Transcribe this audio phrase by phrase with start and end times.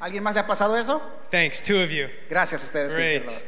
[0.00, 1.00] ¿Alguien más le ha pasado eso?
[1.30, 2.08] Thanks, two of you.
[2.28, 2.94] Gracias a ustedes.
[2.94, 3.42] Great.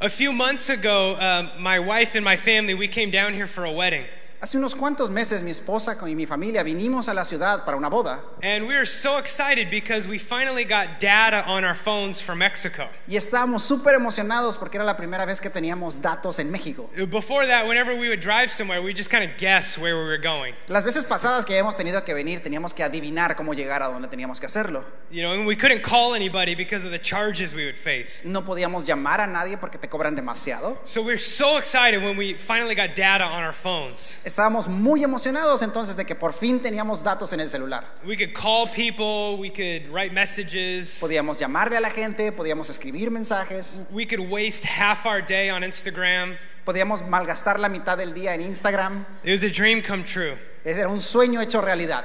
[0.00, 3.64] A few months ago, um, my wife and my family, we came down here for
[3.64, 4.04] a wedding.
[4.44, 7.88] Hace unos cuantos meses mi esposa y mi familia vinimos a la ciudad para una
[7.88, 12.40] boda And we were so excited because we finally got data on our phones from
[12.40, 12.86] Mexico.
[13.08, 16.90] y estábamos súper emocionados porque era la primera vez que teníamos datos en México.
[17.10, 20.20] Before that, whenever we would drive somewhere, we just kind of guess where we were
[20.20, 20.54] going.
[20.68, 24.08] Las veces pasadas que hemos tenido que venir teníamos que adivinar cómo llegar a donde
[24.08, 24.84] teníamos que hacerlo.
[25.10, 28.22] You know, and we couldn't call anybody because of the charges we would face.
[28.26, 30.76] No podíamos llamar a nadie porque te cobran demasiado.
[30.84, 34.18] So we were so excited when we finally got data on our phones.
[34.34, 37.84] Estábamos muy emocionados entonces de que por fin teníamos datos en el celular.
[38.04, 43.12] We could call people, we could write messages, Podíamos llamarle a la gente, podíamos escribir
[43.12, 46.36] mensajes, we could waste half our day on Instagram.
[46.64, 49.06] podíamos malgastar la mitad del día en Instagram.
[49.22, 50.36] It was a dream come true.
[50.64, 52.04] Era un sueño hecho realidad.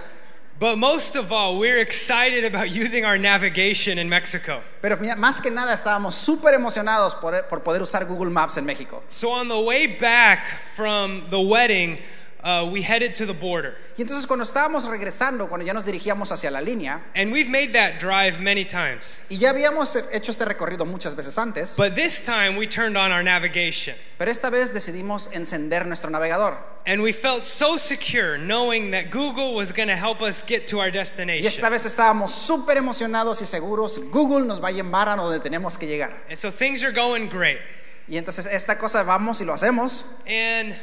[0.59, 4.61] But most of all, we're excited about using our navigation in Mexico.
[4.81, 8.65] Pero mira, más que nada estábamos súper emocionados por, por poder usar Google Maps en
[8.65, 9.01] México.
[9.07, 11.97] So on the way back from the wedding,
[12.43, 13.75] uh, we headed to the border.
[13.97, 17.73] Y entonces cuando estábamos regresando, cuando ya nos dirigíamos hacia la línea, And we've made
[17.73, 19.21] that drive many times.
[19.29, 23.11] y ya habíamos hecho este recorrido muchas veces antes, But this time we turned on
[23.11, 23.95] our navigation.
[24.17, 26.57] pero esta vez decidimos encender nuestro navegador.
[26.85, 30.79] And we felt so secure knowing that Google was going to help us get to
[30.79, 31.45] our Y destination.
[31.45, 35.77] esta vez estábamos súper emocionados y seguros, Google nos va a llevar a donde tenemos
[35.77, 36.13] que llegar.
[36.29, 37.59] And so things are going great.
[38.07, 40.05] Y entonces esta cosa vamos y lo hacemos.
[40.25, 40.73] And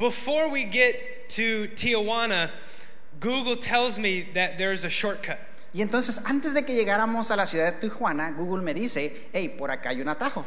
[0.00, 2.50] before we get to Tijuana,
[3.20, 5.38] Google tells me that there's a shortcut.
[5.72, 9.54] Y entonces antes de que llegáramos a la ciudad de Tijuana, Google me dice, hey,
[9.56, 10.44] por acá hay un atajo.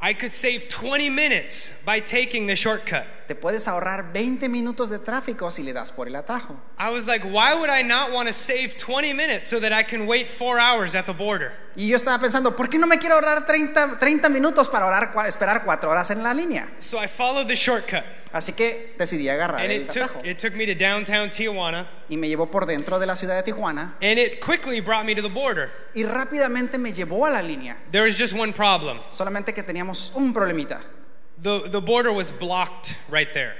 [0.00, 3.06] I could save 20 minutes by taking the shortcut.
[3.26, 6.54] Te puedes ahorrar 20 minutos de tráfico si le das por el atajo.
[6.78, 9.82] I was like, why would I not want to save 20 minutes so that I
[9.82, 11.52] can wait four hours at the border?
[11.76, 15.12] Y yo estaba pensando, ¿por qué no me quiero ahorrar 30, 30 minutos para orar,
[15.26, 16.68] esperar 4 horas en la línea?
[16.80, 18.04] So I followed the shortcut.
[18.32, 20.24] Así que decidí agarrar And el it took, atajo.
[20.24, 21.86] it took me to downtown Tijuana.
[22.08, 25.14] Y me llevó por dentro de la ciudad de Tijuana And it quickly brought me
[25.14, 25.70] to the border.
[25.94, 27.76] y rápidamente me llevó a la línea.
[27.90, 30.80] There was just one problem Solamente que teníamos un problemita.
[31.44, 33.54] The, the border was blocked right there.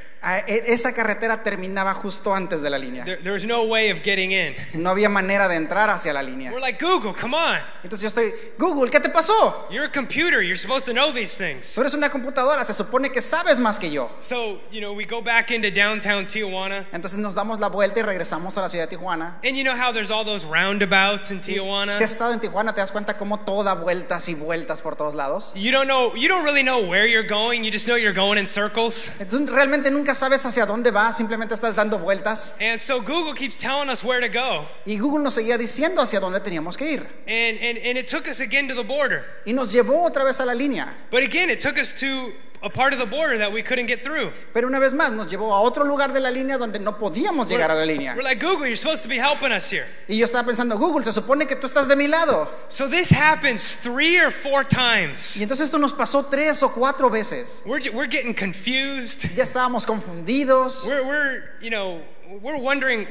[0.47, 3.05] E- Esa carretera terminaba justo antes de la línea.
[3.05, 4.55] There, there was no way of getting in.
[4.75, 6.51] No había manera de entrar hacia la línea.
[6.51, 7.59] We're like, Google, come on.
[7.83, 9.67] Entonces yo estoy, Google, ¿qué te pasó?
[9.71, 10.43] You're a computer.
[10.43, 11.75] You're supposed to know these things.
[11.75, 14.11] Tú eres una computadora, se supone que sabes más que yo.
[14.19, 16.87] So, you know, we go back into downtown Tijuana.
[16.93, 19.39] Entonces nos damos la vuelta y regresamos a la ciudad de Tijuana.
[19.45, 21.93] And you know how there's all those roundabouts in Tijuana?
[21.97, 24.97] Si has estado en Tijuana, te das cuenta cómo todo da vueltas y vueltas por
[24.97, 25.53] todos lados.
[25.55, 27.63] You don't know, you don't really know where you're going.
[27.65, 29.11] You just know you're going in circles.
[29.21, 32.57] Entonces realmente nunca sabes hacia dónde vas, simplemente estás dando vueltas.
[32.61, 34.67] And so Google keeps telling us where to go.
[34.87, 37.01] Y Google nos seguía diciendo hacia dónde teníamos que ir.
[37.27, 39.25] And, and, and it took us again to the border.
[39.47, 40.93] Y nos llevó otra vez a la línea.
[41.11, 42.33] But again, it took us to
[42.65, 44.33] a part of the border that we couldn't get through.
[44.55, 47.49] Pero una vez más nos llevó a otro lugar de la línea donde no podíamos
[47.49, 48.15] llegar a la línea.
[48.17, 49.87] We're like, Google, you're supposed to be helping us here.
[50.09, 52.49] Y yo estaba pensando, Google, se supone que tú estás de mi lado.
[52.69, 55.37] So this happens three or four times.
[55.37, 57.63] Y entonces esto nos pasó tres o cuatro veces.
[57.67, 59.25] We're, we're getting confused.
[59.37, 62.01] Ya estábamos confundidos We're, we're, you know,
[62.41, 63.07] we're wondering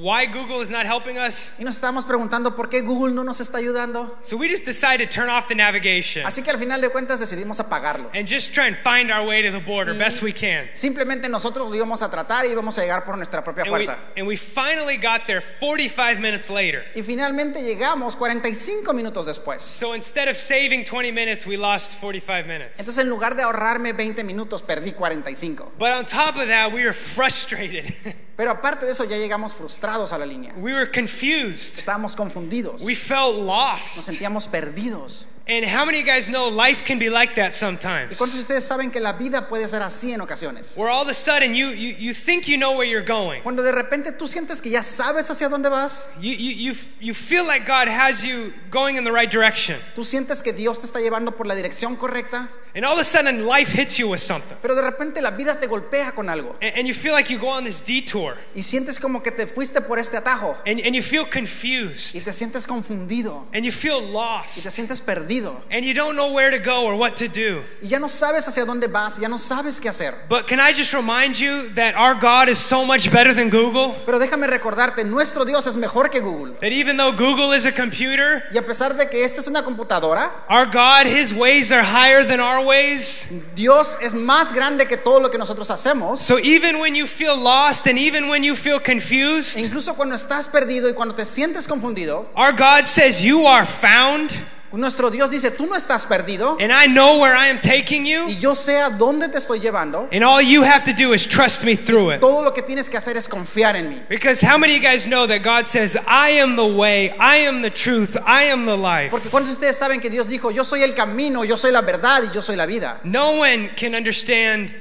[0.00, 1.52] why Google is not helping us.
[1.58, 4.16] y nos estábamos preguntando por qué Google no nos está ayudando.
[4.22, 7.20] So we just decided to turn off the navigation Así que al final de cuentas
[7.20, 8.10] decidimos apagarlo.
[8.14, 10.68] and just try and find our way to the border best we can.
[10.72, 13.84] Simplemente nosotros lo íbamos a tratar y íbamos a llegar por nuestra propia And we,
[13.84, 13.98] fuerza.
[14.16, 16.84] and we finally got there 45 minutes later.
[16.94, 19.60] Y finalmente llegamos 45 minutos después.
[19.62, 22.78] So instead of saving 20 minutes, we lost 45 minutes.
[22.80, 25.72] Entonces en lugar de ahorrarme 20 minutos, perdí 45.
[25.78, 27.92] But on top of that, we were frustrated.
[28.36, 30.52] Pero aparte de eso ya llegamos frustrados a la línea.
[30.56, 31.78] we were confused.
[31.78, 32.82] Estábamos confundidos.
[32.82, 34.08] We felt Nos lost.
[34.08, 35.26] sentíamos perdidos.
[35.48, 38.16] And how many of you guys know life can be like that ¿Y sometimes?
[38.16, 40.74] cuántos de ustedes saben que la vida puede ser así en ocasiones?
[40.76, 43.42] Where all of a sudden you, you, you think you know where you're going.
[43.42, 47.12] Cuando de repente tú sientes que ya sabes hacia dónde vas, You, you, you, you
[47.12, 49.76] feel like God has you going in the right direction.
[49.96, 53.04] tú sientes que Dios te está llevando por la dirección correcta, And all of a
[53.04, 54.56] sudden life hits you with something.
[54.62, 57.38] pero de repente la vida te golpea con algo And, and you feel like you
[57.38, 58.36] go on this detour.
[58.54, 62.14] y sientes como que te fuiste por este atajo And, and you feel confused.
[62.14, 64.56] y te sientes confundido And you feel lost.
[64.58, 67.62] y te sientes perdido And you don't know where to go or what to do.
[67.82, 70.14] y ya no sabes hacia dónde vas, ya no sabes qué hacer.
[70.28, 73.94] But can I just remind you that our God is so much better than Google?
[74.06, 76.54] Pero déjame recordarte, nuestro Dios es mejor que Google.
[76.60, 79.62] That even though Google is a computer, Y a pesar de que esta es una
[79.62, 83.32] computadora, our God, His ways are higher than our our ways.
[83.54, 86.20] Dios es más grande que todo lo que nosotros hacemos.
[86.20, 90.14] So even when you feel lost and even when you feel E confused, incluso cuando
[90.14, 94.32] estás perdido y cuando te sientes confundido, our God says, You are found,
[94.72, 98.26] nuestro Dios dice, tú no estás perdido and I know where I am taking you,
[98.28, 100.08] y yo sé a dónde te estoy llevando.
[100.12, 102.20] and all you have to do is trust me through it.
[102.20, 104.02] Todo lo que tienes que hacer es confiar en mí.
[104.08, 107.46] Because how many of you guys know that God says, I am the way, I
[107.46, 109.10] am the truth, I am the life?
[109.10, 112.22] Porque cuando ustedes saben que Dios dijo, yo soy el camino, yo soy la verdad
[112.24, 113.00] y yo soy la vida.
[113.04, 114.72] No one can understand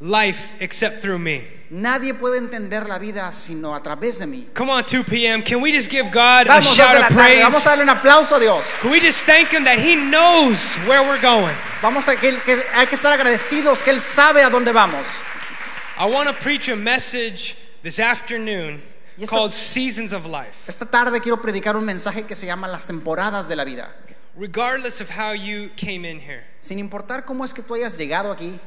[0.00, 1.57] life except through me.
[1.70, 4.48] Nadie puede entender la vida sino a través de mí.
[4.54, 5.42] Come on, 2 p.m.
[5.42, 7.66] Can we just give God a Vamos, dos shout de la of tarde, vamos praise?
[7.66, 8.70] a darle un aplauso a Dios.
[8.80, 11.54] Can we just thank Him that He knows where we're going?
[11.82, 15.06] Vamos a que, que hay que estar agradecidos que Él sabe a dónde vamos.
[15.98, 18.80] I want to preach a message this afternoon
[19.18, 20.54] Y esta- called Seasons of Life.
[20.68, 23.94] Esta tarde quiero predicar un mensaje que se llama las temporadas de la vida.
[24.36, 28.30] Regardless of how you came in here, Sin importar cómo es que tú hayas llegado
[28.30, 28.58] aquí,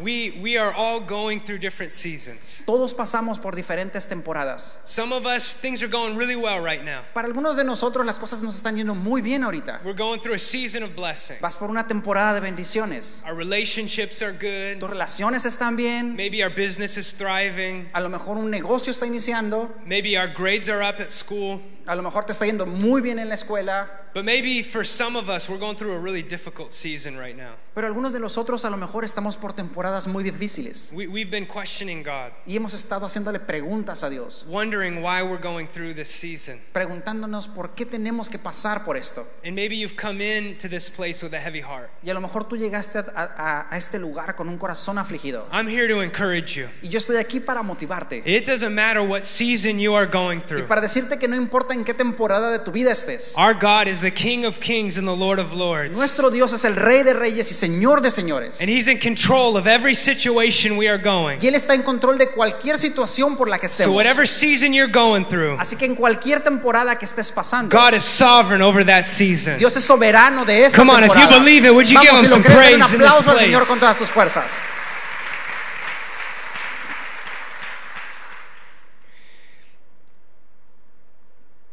[0.00, 2.62] we, we are all going through different seasons.
[2.66, 4.78] todos pasamos por diferentes temporadas.
[4.84, 7.02] Some of us, things are going really well right now.
[7.14, 9.80] Para algunos de nosotros las cosas nos están yendo muy bien ahorita.
[9.84, 11.36] We're going through a season of blessing.
[11.40, 13.22] Vas por una temporada de bendiciones.
[13.26, 14.80] Our relationships are good.
[14.80, 16.16] Tus relaciones están bien.
[16.16, 17.88] Maybe our business is thriving.
[17.94, 19.70] A lo mejor un negocio está iniciando.
[19.86, 21.60] Maybe our grades are up at school.
[21.86, 23.98] A lo mejor te está yendo muy bien en la escuela.
[24.14, 27.54] But maybe for some of us, we're going through a really difficult season right now.
[27.74, 30.90] Pero algunos de nosotros a lo mejor estamos por temporadas muy difíciles.
[30.92, 34.44] We, we've been questioning God, Y hemos estado haciéndole preguntas a Dios.
[34.46, 36.60] wondering why we're going through this season.
[36.74, 39.26] Preguntándonos por qué tenemos que pasar por esto.
[39.46, 41.88] And maybe you've come into this place with a heavy heart.
[42.04, 45.48] Y a lo mejor tú llegaste a, a- a este lugar con un corazón afligido.
[45.50, 46.68] I'm here to encourage you.
[46.82, 48.22] Y yo estoy aquí para motivarte.
[48.26, 50.68] It doesn't matter what season you are going Y through.
[50.68, 53.32] para decirte que no importa en qué temporada de tu vida estés.
[53.36, 55.96] Our God is the King of kings and the Lord of lords.
[55.96, 58.60] Nuestro Dios es el Rey de Reyes y Señor de Señores.
[58.60, 61.38] And He's in control of every situation we are going.
[61.40, 63.96] Y Él está en control de cualquier situación por la que So, estemos.
[63.96, 68.04] whatever season you're going through, Así que en cualquier temporada que estés pasando, God is
[68.04, 69.56] sovereign over that season.
[69.58, 71.38] Dios es soberano de esa Come on, if you temporada.
[71.38, 73.30] believe it, would you give Vamos, him si lo some un praise in this aplauso
[73.30, 74.44] al Señor con todas tus fuerzas.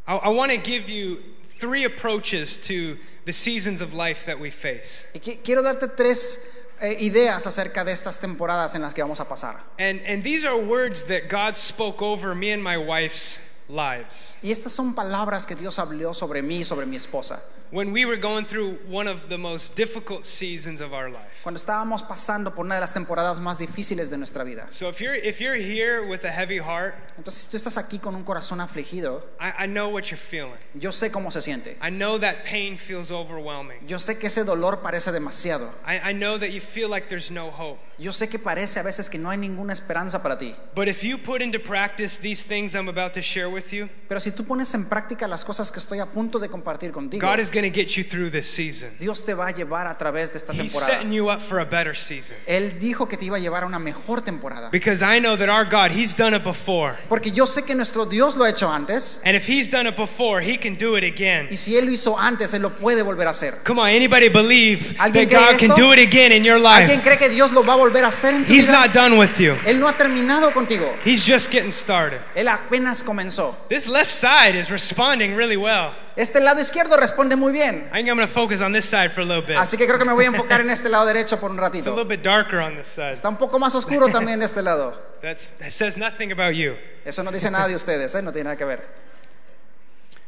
[0.09, 1.21] I, I want to give you
[1.59, 5.05] three approaches to the seasons of life that we face.
[5.13, 9.19] Y qui- quiero darte tres eh, ideas acerca de estas temporadas en las que vamos
[9.19, 9.55] a pasar.
[9.77, 14.35] And, and these are words that God spoke over me and my wife's lives.
[14.41, 17.39] Y estas son palabras que Dios habló sobre mí y sobre mi esposa.
[17.71, 21.43] When we were going through one of the most difficult seasons of our life.
[21.43, 24.65] Cuando estábamos pasando por una de las temporadas más difíciles de nuestra vida.
[24.71, 27.99] So if you're, if you're here with a heavy heart, Entonces, si tú estás aquí
[27.99, 30.57] con un corazón afligido, I, I know what you're feeling.
[30.73, 31.77] yo sé cómo se siente.
[31.79, 33.85] I know that pain feels overwhelming.
[33.87, 35.69] Yo sé que ese dolor parece demasiado.
[35.85, 37.77] I, I know that you feel like there's no hope.
[37.99, 40.55] Yo sé que parece a veces que no hay ninguna esperanza para ti.
[40.73, 44.19] But if you put into practice these things I'm about to share with you, Pero
[44.19, 47.39] si tú pones en práctica las cosas que estoy a punto de compartir contigo, God
[47.39, 48.89] is going to get you through this season.
[48.99, 50.93] Dios te va a llevar a través de esta He's temporada.
[50.93, 52.35] setting you up for a better season.
[52.47, 54.69] Él dijo que te iba a llevar a una mejor temporada.
[54.71, 56.95] Because I know that our God, He's done it before.
[57.07, 59.21] Porque yo sé que nuestro Dios lo ha hecho antes.
[59.25, 61.47] And if He's done it before, He can do it again.
[61.51, 63.55] Y si Él lo hizo antes, Él lo puede volver a hacer.
[63.65, 67.01] Come on, anybody believe ¿Alguien that God can do it again in your ¿Alguien life?
[67.03, 68.79] cree que Dios lo va a volver a hacer en tu He's vida?
[68.85, 69.55] not done with you.
[69.65, 70.85] Él no ha terminado contigo.
[71.05, 72.19] He's just getting started.
[72.35, 73.48] Él apenas comenzó.
[73.69, 75.93] This left side is responding really well.
[76.15, 77.87] Este lado izquierdo responde muy bien.
[77.91, 79.57] I think I'm going to focus on this side for a little bit.
[79.57, 81.87] Así que creo que me voy a enfocar en este lado derecho por un It's
[81.87, 83.13] a little bit darker on this side.
[83.13, 84.93] Está un poco más oscuro también de este lado.
[85.21, 86.75] That's, that says nothing about you.
[87.05, 88.21] Eso no dice nada de ustedes, ¿eh?
[88.21, 88.87] no tiene nada que ver.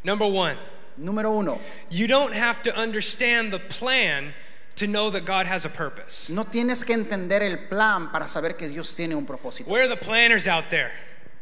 [0.04, 0.58] Number one,
[0.98, 4.34] Número uno, you don't have to understand the plan
[4.76, 6.30] to know that God has a purpose.
[6.30, 9.68] no tienes que entender el plan para saber que Dios tiene un propósito.
[9.68, 10.92] Where are the planners out there?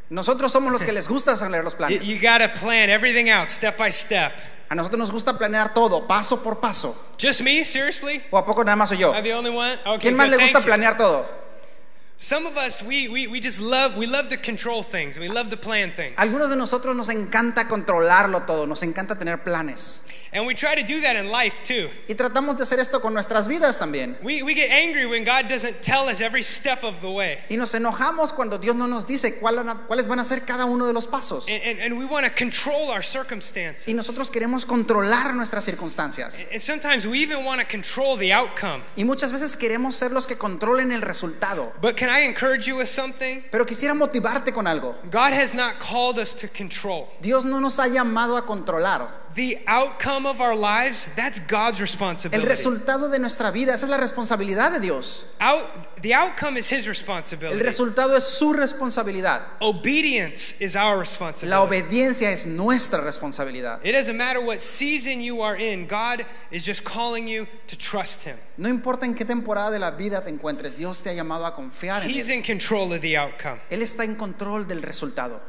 [0.09, 2.01] Nosotros somos los que les gusta leer los planes.
[2.01, 4.31] you got to plan everything out step by step.
[4.69, 6.95] A nosotros nos gusta planear todo, paso por paso.
[7.17, 7.63] Just me?
[7.63, 8.21] Seriously?
[8.31, 9.11] ¿O a poco nada más soy yo?
[9.13, 9.79] Am I the only one?
[9.85, 10.65] Okay, ¿Quién más le gusta you.
[10.65, 11.25] planear todo?
[12.17, 15.17] Some of us, we, we, we just love, we love to control things.
[15.17, 16.15] We love to plan things.
[16.17, 20.03] Algunos de nosotros nos encanta controlarlo todo, nos encanta tener planes.
[20.31, 21.89] And we try to do that in life too.
[22.07, 24.15] Y tratamos de hacer esto con nuestras vidas también.
[24.23, 27.39] We, we get angry when God doesn't tell us every step of the way.
[27.49, 30.85] Y nos enojamos cuando Dios no nos dice cuál- cuáles van a ser cada uno
[30.85, 31.47] de los pasos.
[31.49, 33.87] And, and, and we want to control our circumstances.
[33.87, 36.45] Y nosotros queremos controlar nuestras circunstancias.
[36.51, 38.83] And sometimes we even want to control the outcome.
[38.95, 41.73] Y muchas veces queremos ser los que controlen el resultado.
[41.81, 43.43] But can I encourage you with something?
[43.51, 44.95] Pero quisiera motivarte con algo.
[45.09, 47.07] God has not called us to control.
[47.21, 49.28] Dios no nos ha llamado a controlar.
[49.35, 52.47] The outcome of our lives, that's God's El responsibility.
[52.47, 55.25] resultado de nuestra vida, esa es la responsabilidad de Dios.
[55.39, 57.61] Out, the outcome is His El responsibility.
[57.63, 59.41] resultado es su responsabilidad.
[59.61, 61.55] Obedience is our La responsibility.
[61.55, 63.79] obediencia es nuestra responsabilidad.
[63.85, 68.23] It doesn't matter what season you are in, God is just calling you to trust
[68.23, 68.35] Him.
[68.57, 71.55] No importa en qué temporada de la vida te encuentres, Dios te ha llamado a
[71.55, 72.37] confiar en He's Él.
[72.37, 73.59] in control of the outcome.
[73.69, 75.39] Él está en control del resultado.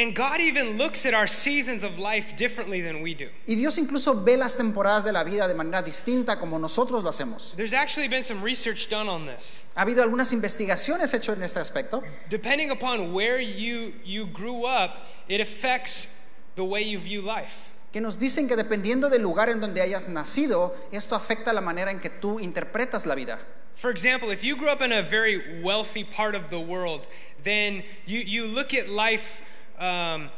[0.00, 3.28] And God even looks at our seasons of life differently than we do.
[3.46, 7.10] Y Dios incluso ve las temporadas de la vida de manera distinta como nosotros lo
[7.10, 7.54] hacemos.
[7.54, 9.62] There's actually been some research done on this.
[9.76, 12.02] Ha habido algunas investigaciones hechas en este aspecto.
[12.30, 16.08] Depending upon where you, you grew up, it affects
[16.54, 17.68] the way you view life.
[17.92, 21.90] que nos dicen que dependiendo del lugar en donde hayas nacido, esto afecta la manera
[21.90, 23.38] en que tú interpretas la vida.
[23.74, 27.06] For example, if you grew up in a very wealthy part of the world,
[27.42, 29.42] then you, you look at life
[29.80, 30.28] um,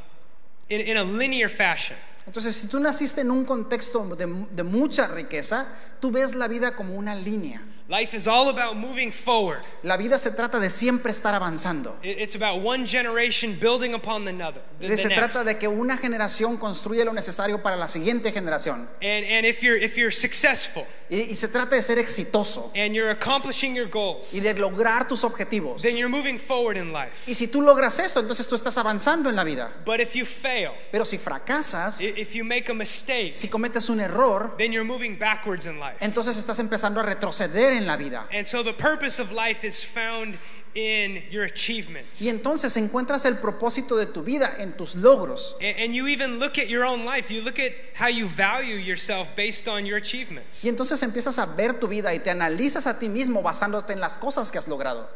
[0.68, 1.96] in, in a linear fashion.
[2.26, 5.66] Entonces, si tú naciste en un contexto de, de mucha riqueza,
[6.00, 7.60] tú ves la vida como una línea.
[7.88, 9.60] Life is all about moving forward.
[9.82, 11.98] La vida se trata de siempre estar avanzando.
[12.02, 14.62] It- It's about one generation building upon another.
[14.80, 15.18] The, the Se next.
[15.18, 18.88] trata de que una generación construye lo necesario para la siguiente generación.
[19.02, 22.94] And, and if, you're, if you're successful Y, y se trata de ser exitoso and
[22.94, 25.82] you're accomplishing your goals, y de lograr tus objetivos.
[25.82, 27.28] then you're moving forward in life.
[27.30, 29.70] Y si tú logras eso, entonces tú estás avanzando en la vida.
[29.84, 33.90] But if you fail, Pero si fracasas, i- if you make a mistake, si cometes
[33.90, 35.96] un error, then you're moving backwards in life.
[36.00, 38.26] entonces estás empezando a retroceder en la vida.
[38.32, 40.38] And so the purpose of life is found
[40.74, 42.20] in your achievements.
[42.22, 45.54] Y entonces encuentras el propósito de tu vida en tus logros.
[45.60, 47.30] A- And you even look at your own life.
[47.30, 50.64] You look at how you value yourself based on your achievements.
[50.64, 54.00] Y entonces empiezas a ver tu vida y te analizas a ti mismo basándote en
[54.00, 55.06] las cosas que has logrado.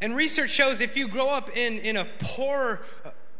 [0.00, 2.80] And research shows if you grow up in, in a poor,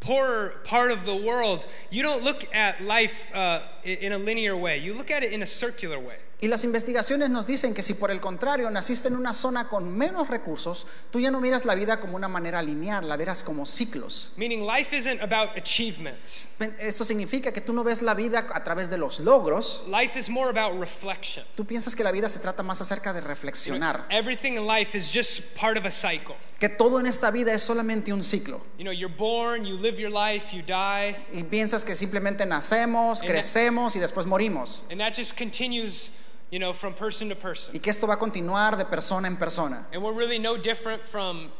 [0.01, 4.79] poorer part of the world, you don't look at life uh, in a linear way.
[4.79, 6.17] You look at it in a circular way.
[6.41, 9.93] Y las investigaciones nos dicen que si por el contrario naciste en una zona con
[9.93, 13.67] menos recursos, tú ya no miras la vida como una manera lineal, la verás como
[13.67, 14.35] ciclos.
[14.37, 16.47] Meaning life isn't about achievements.
[16.79, 20.29] Esto significa que tú no ves la vida a través de los logros, Life is
[20.31, 21.45] more about reflection.
[21.57, 25.13] tú piensas que la vida se trata más acerca de reflexionar, Everything in life is
[25.13, 26.37] just part of a cycle.
[26.61, 28.61] que todo en esta vida es solamente un ciclo.
[28.79, 33.23] You know, you're born, you live your life, you die, Y piensas que simplemente nacemos,
[33.23, 34.85] And- crecemos y después morimos.
[34.89, 36.11] and that just continues,
[36.51, 37.75] you know, from person to person.
[37.75, 39.87] Y que esto va a continuar de persona en persona.
[39.93, 41.51] And we're really no different from,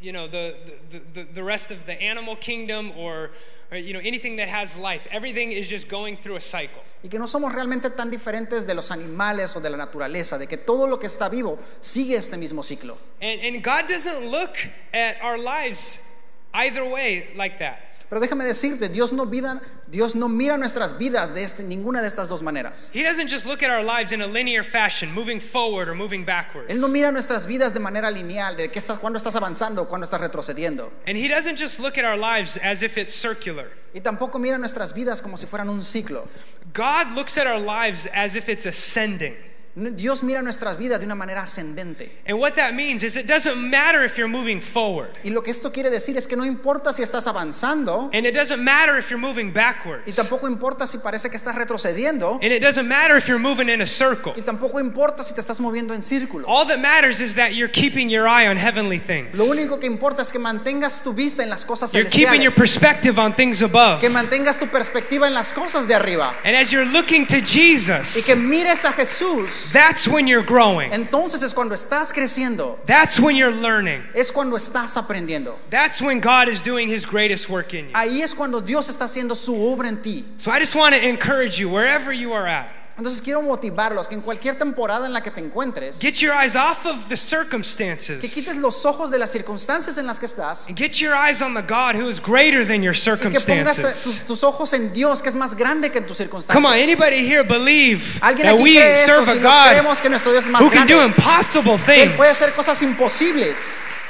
[0.00, 0.54] you know, the,
[0.90, 3.30] the, the, the rest of the animal kingdom or,
[3.70, 5.06] or, you know, anything that has life.
[5.10, 6.82] Everything is just going through a cycle.
[7.02, 10.46] Y que no somos realmente tan diferentes de los animales o de la naturaleza, de
[10.46, 12.96] que todo lo que está vivo sigue este mismo ciclo.
[13.20, 14.56] And, and God doesn't look
[14.94, 16.08] at our lives
[16.54, 17.93] either way like that.
[18.14, 22.06] Pero déjame decirte, Dios no, vida, Dios no mira nuestras vidas de este- ninguna de
[22.06, 22.88] estas dos maneras.
[22.94, 26.24] He doesn't just look at our lives in a linear fashion, moving forward or moving
[26.24, 26.70] backwards.
[26.72, 29.88] Él no mira nuestras vidas de manera lineal, de que estás, cuando estás avanzando o
[29.88, 30.92] cuando estás retrocediendo.
[31.08, 33.66] And He doesn't just look at our lives as if it's circular.
[33.92, 36.28] Y tampoco mira nuestras vidas como si fueran un ciclo.
[36.72, 39.34] God looks at our lives as if it's ascending.
[39.76, 42.08] Dios mira nuestras vidas de una manera ascendente.
[42.28, 45.10] And what that means is it doesn't matter if you're moving forward.
[45.24, 48.34] Y lo que esto quiere decir es que no importa si estás avanzando And it
[48.34, 50.14] doesn't matter if you're moving y backwards.
[50.14, 53.80] tampoco importa si parece que estás retrocediendo And it doesn't matter if you're moving in
[53.80, 54.32] a circle.
[54.36, 56.46] y tampoco importa si te estás moviendo en círculos.
[56.48, 59.36] All that matters is that you're keeping your eye on heavenly things.
[59.36, 62.52] Lo único que importa es que mantengas tu vista en las cosas You're keeping your
[62.52, 64.00] celestiales, perspective on things above.
[64.00, 67.44] que mantengas tu perspectiva en las cosas de arriba And as you're looking to y
[67.44, 69.63] Jesus, que mires a Jesús.
[69.72, 70.90] That's when you're growing.
[70.92, 74.02] Entonces es cuando estás creciendo, That's when you're learning.
[74.14, 75.56] es cuando estás aprendiendo.
[75.70, 77.92] That's when God is doing his greatest work in you.
[77.94, 80.24] Ahí es cuando Dios está haciendo su obra en ti.
[80.38, 84.14] So I just want to encourage you, wherever you are at, Entonces quiero motivarlos que
[84.14, 87.16] en cualquier temporada en la que te encuentres, get your eyes off of the que
[87.16, 91.42] circumstances quites los ojos de las circunstancias en las que estás and get your eyes
[91.42, 94.26] on the God who is greater than your y que pongas eh, tus, circumstances.
[94.26, 96.54] tus ojos en Dios que es más grande que en tus circunstancias.
[96.54, 99.68] Come on, anybody here believe Alguien that aquí we cree eso, serve a si God
[99.70, 102.42] creemos que nuestro Dios es más who can do grande, impossible que Él puede things?
[102.42, 103.56] hacer cosas imposibles,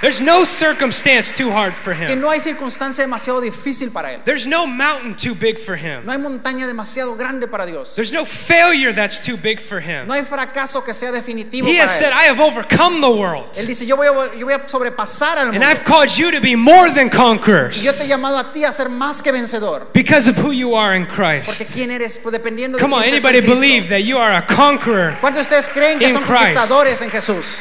[0.00, 2.20] There's no circumstance too hard for que him.
[2.20, 4.20] no hay circunstancia demasiado difícil para Él.
[4.24, 6.04] There's no mountain too big for him.
[6.04, 7.94] No hay montaña demasiado grande para Dios.
[7.94, 10.06] There's no failure that's too big for him.
[10.06, 12.18] No hay fracaso que sea definitivo He has para said, Él.
[12.18, 13.50] I have overcome the world.
[13.56, 15.66] Él dice, yo voy, a, yo voy a sobrepasar al And mundo.
[15.66, 18.64] I've called you to be more than Y conquerors yo te he llamado a ti
[18.64, 19.86] a ser más que vencedor.
[19.94, 21.72] because of who you are in Porque Christ.
[21.72, 23.60] quién eres, pues dependiendo de Come on, quién seas anybody en Cristo.
[23.60, 25.16] believe that you are a conqueror?
[25.20, 26.52] ¿Cuántos de ustedes creen que in son Christ?
[26.54, 27.58] conquistadores en Jesús?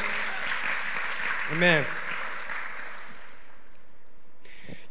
[1.53, 1.85] Amen.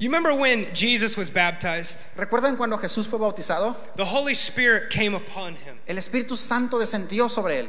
[0.03, 2.01] You remember when Jesus was baptized?
[2.17, 3.77] ¿Recuerdan cuando Jesús fue bautizado?
[3.95, 5.79] The Holy Spirit came upon him.
[5.87, 7.69] El Espíritu Santo descendió sobre él.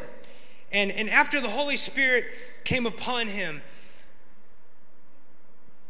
[0.72, 2.26] And, and after the Holy Spirit
[2.64, 3.62] came upon him,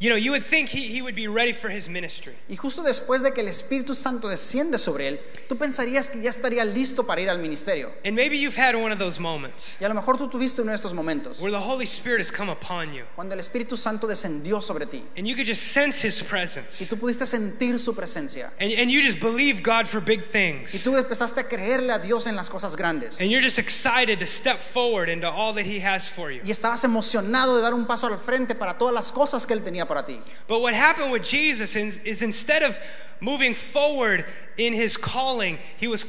[0.04, 2.34] you know, you would think he, he would be ready for his ministry.
[2.50, 6.30] Y justo después de que el Espíritu Santo desciende sobre él, tú pensarías que ya
[6.30, 7.90] estaría listo para ir al ministerio.
[8.04, 10.72] And maybe you've had one of those moments Y a lo mejor tú tuviste uno
[10.72, 14.06] de estos momentos, where the Holy Spirit has come upon you cuando el Espíritu Santo
[14.06, 16.86] descendió sobre ti and you could just sense his y presence.
[16.90, 18.52] tú pudiste sentir su presencia.
[18.60, 20.84] And, and you just believe God for big Y things.
[20.84, 23.22] tú empezaste a creerle a Dios en las cosas grandes.
[23.22, 26.42] And you're just excited to step forward into all that he has for you.
[26.44, 29.64] Y estabas emocionado de dar un paso al frente para todas las cosas que Él
[29.64, 30.20] tenía para ti.
[30.48, 32.78] But what happened with Jesus is, is instead of
[33.20, 34.26] moving forward
[34.58, 36.06] in his calling, he was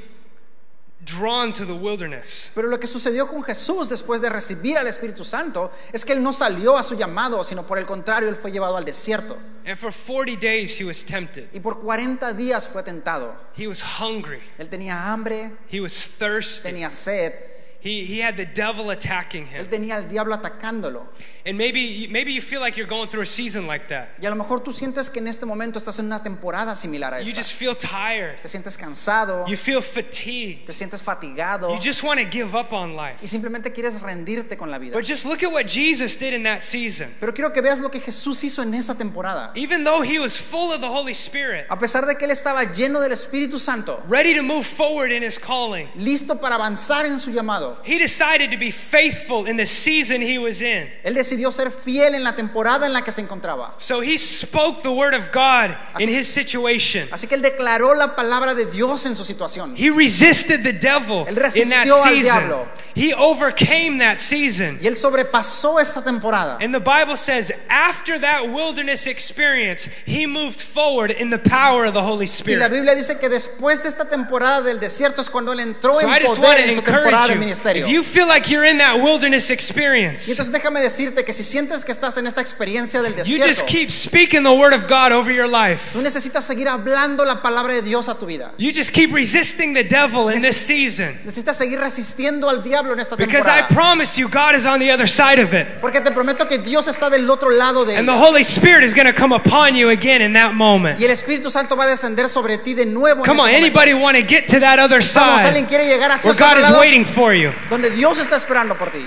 [1.05, 2.51] drawn to the wilderness.
[2.55, 6.23] Pero lo que sucedió con Jesús después de recibir al Espíritu Santo es que Él
[6.23, 9.37] no salió a su llamado, sino por el contrario, Él fue llevado al desierto.
[9.67, 11.49] And for 40 days he was tempted.
[11.53, 13.35] Y por 40 días fue tentado.
[13.55, 14.41] He was hungry.
[14.59, 16.71] Él tenía hambre, He was thirsty.
[16.71, 17.33] tenía sed,
[17.81, 19.61] He, he had the devil attacking him.
[19.61, 21.07] Él tenía al diablo atacándolo.
[21.47, 24.09] And maybe, maybe you feel like you're going through a season like that.
[24.19, 27.13] Y a lo mejor tú sientes que en este momento estás en una temporada similar
[27.13, 27.43] a You esta.
[27.43, 28.41] just feel tired.
[28.41, 30.65] Te sientes cansado, You feel fatigued.
[30.67, 33.19] te sientes fatigado You just want to give up on life.
[33.23, 34.95] y simplemente quieres rendirte con la vida.
[34.97, 37.13] But just look at what Jesus did in that season.
[37.21, 39.53] Pero quiero que veas lo que Jesús hizo en esa temporada.
[39.55, 42.65] Even though he was full of the Holy Spirit, A pesar de que Él estaba
[42.73, 47.21] lleno del Espíritu Santo, ready to move forward in his calling, listo para avanzar en
[47.21, 50.89] su llamado, he decided to be faithful in the season he was in.
[51.05, 53.75] Él decidió ser fiel en la temporada en la que se encontraba.
[53.79, 57.09] So he spoke the word of God in his situation.
[57.11, 59.75] Así que Él declaró la palabra de Dios en su situación.
[59.77, 62.23] He resisted the devil Él in that resistió al season.
[62.23, 62.67] diablo.
[62.97, 64.79] He overcame that season.
[64.81, 66.59] Y Él sobrepasó esta temporada.
[66.61, 71.95] And the Bible says after that wilderness experience, he moved forward in the power of
[71.95, 72.71] the Holy Y la Spirit.
[72.71, 76.25] Biblia dice que después de esta temporada del desierto es cuando Él entró So en
[76.25, 77.87] poder en su temporada de ministerio.
[77.87, 81.85] If you feel like you're in that wilderness Y entonces déjame decirte que si sientes
[81.85, 85.13] que estás en esta experiencia del you desierto, just keep speaking the word of God
[85.13, 85.93] over your life.
[85.93, 88.53] tú necesitas seguir hablando la palabra de Dios a tu vida.
[88.59, 91.19] You just keep resisting the devil in this season.
[91.25, 93.69] Necesitas seguir resistiendo al diablo en esta Because I temporada.
[93.69, 95.67] promise you, God is on the other side of it.
[95.81, 98.21] Porque te prometo que Dios está del otro lado de And the ella.
[98.27, 101.01] Holy Spirit is going to come upon you again in that moment.
[101.01, 103.23] Y el Espíritu Santo va a descender sobre ti de nuevo.
[103.25, 103.81] en Come on, ese momento.
[103.81, 106.43] anybody want to get to that other Vamos, alguien side quiere llegar hacia where ese
[106.45, 107.53] God otro is lado waiting for you?
[107.71, 109.05] donde Dios está esperando por ti.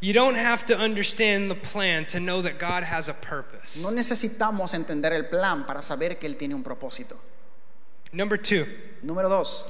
[0.00, 3.82] You don't have to understand the plan to know that God has a purpose.
[3.82, 7.16] No necesitamos entender el plan para saber que Él tiene un propósito.
[8.12, 8.64] Number two,
[9.04, 9.68] Número dos,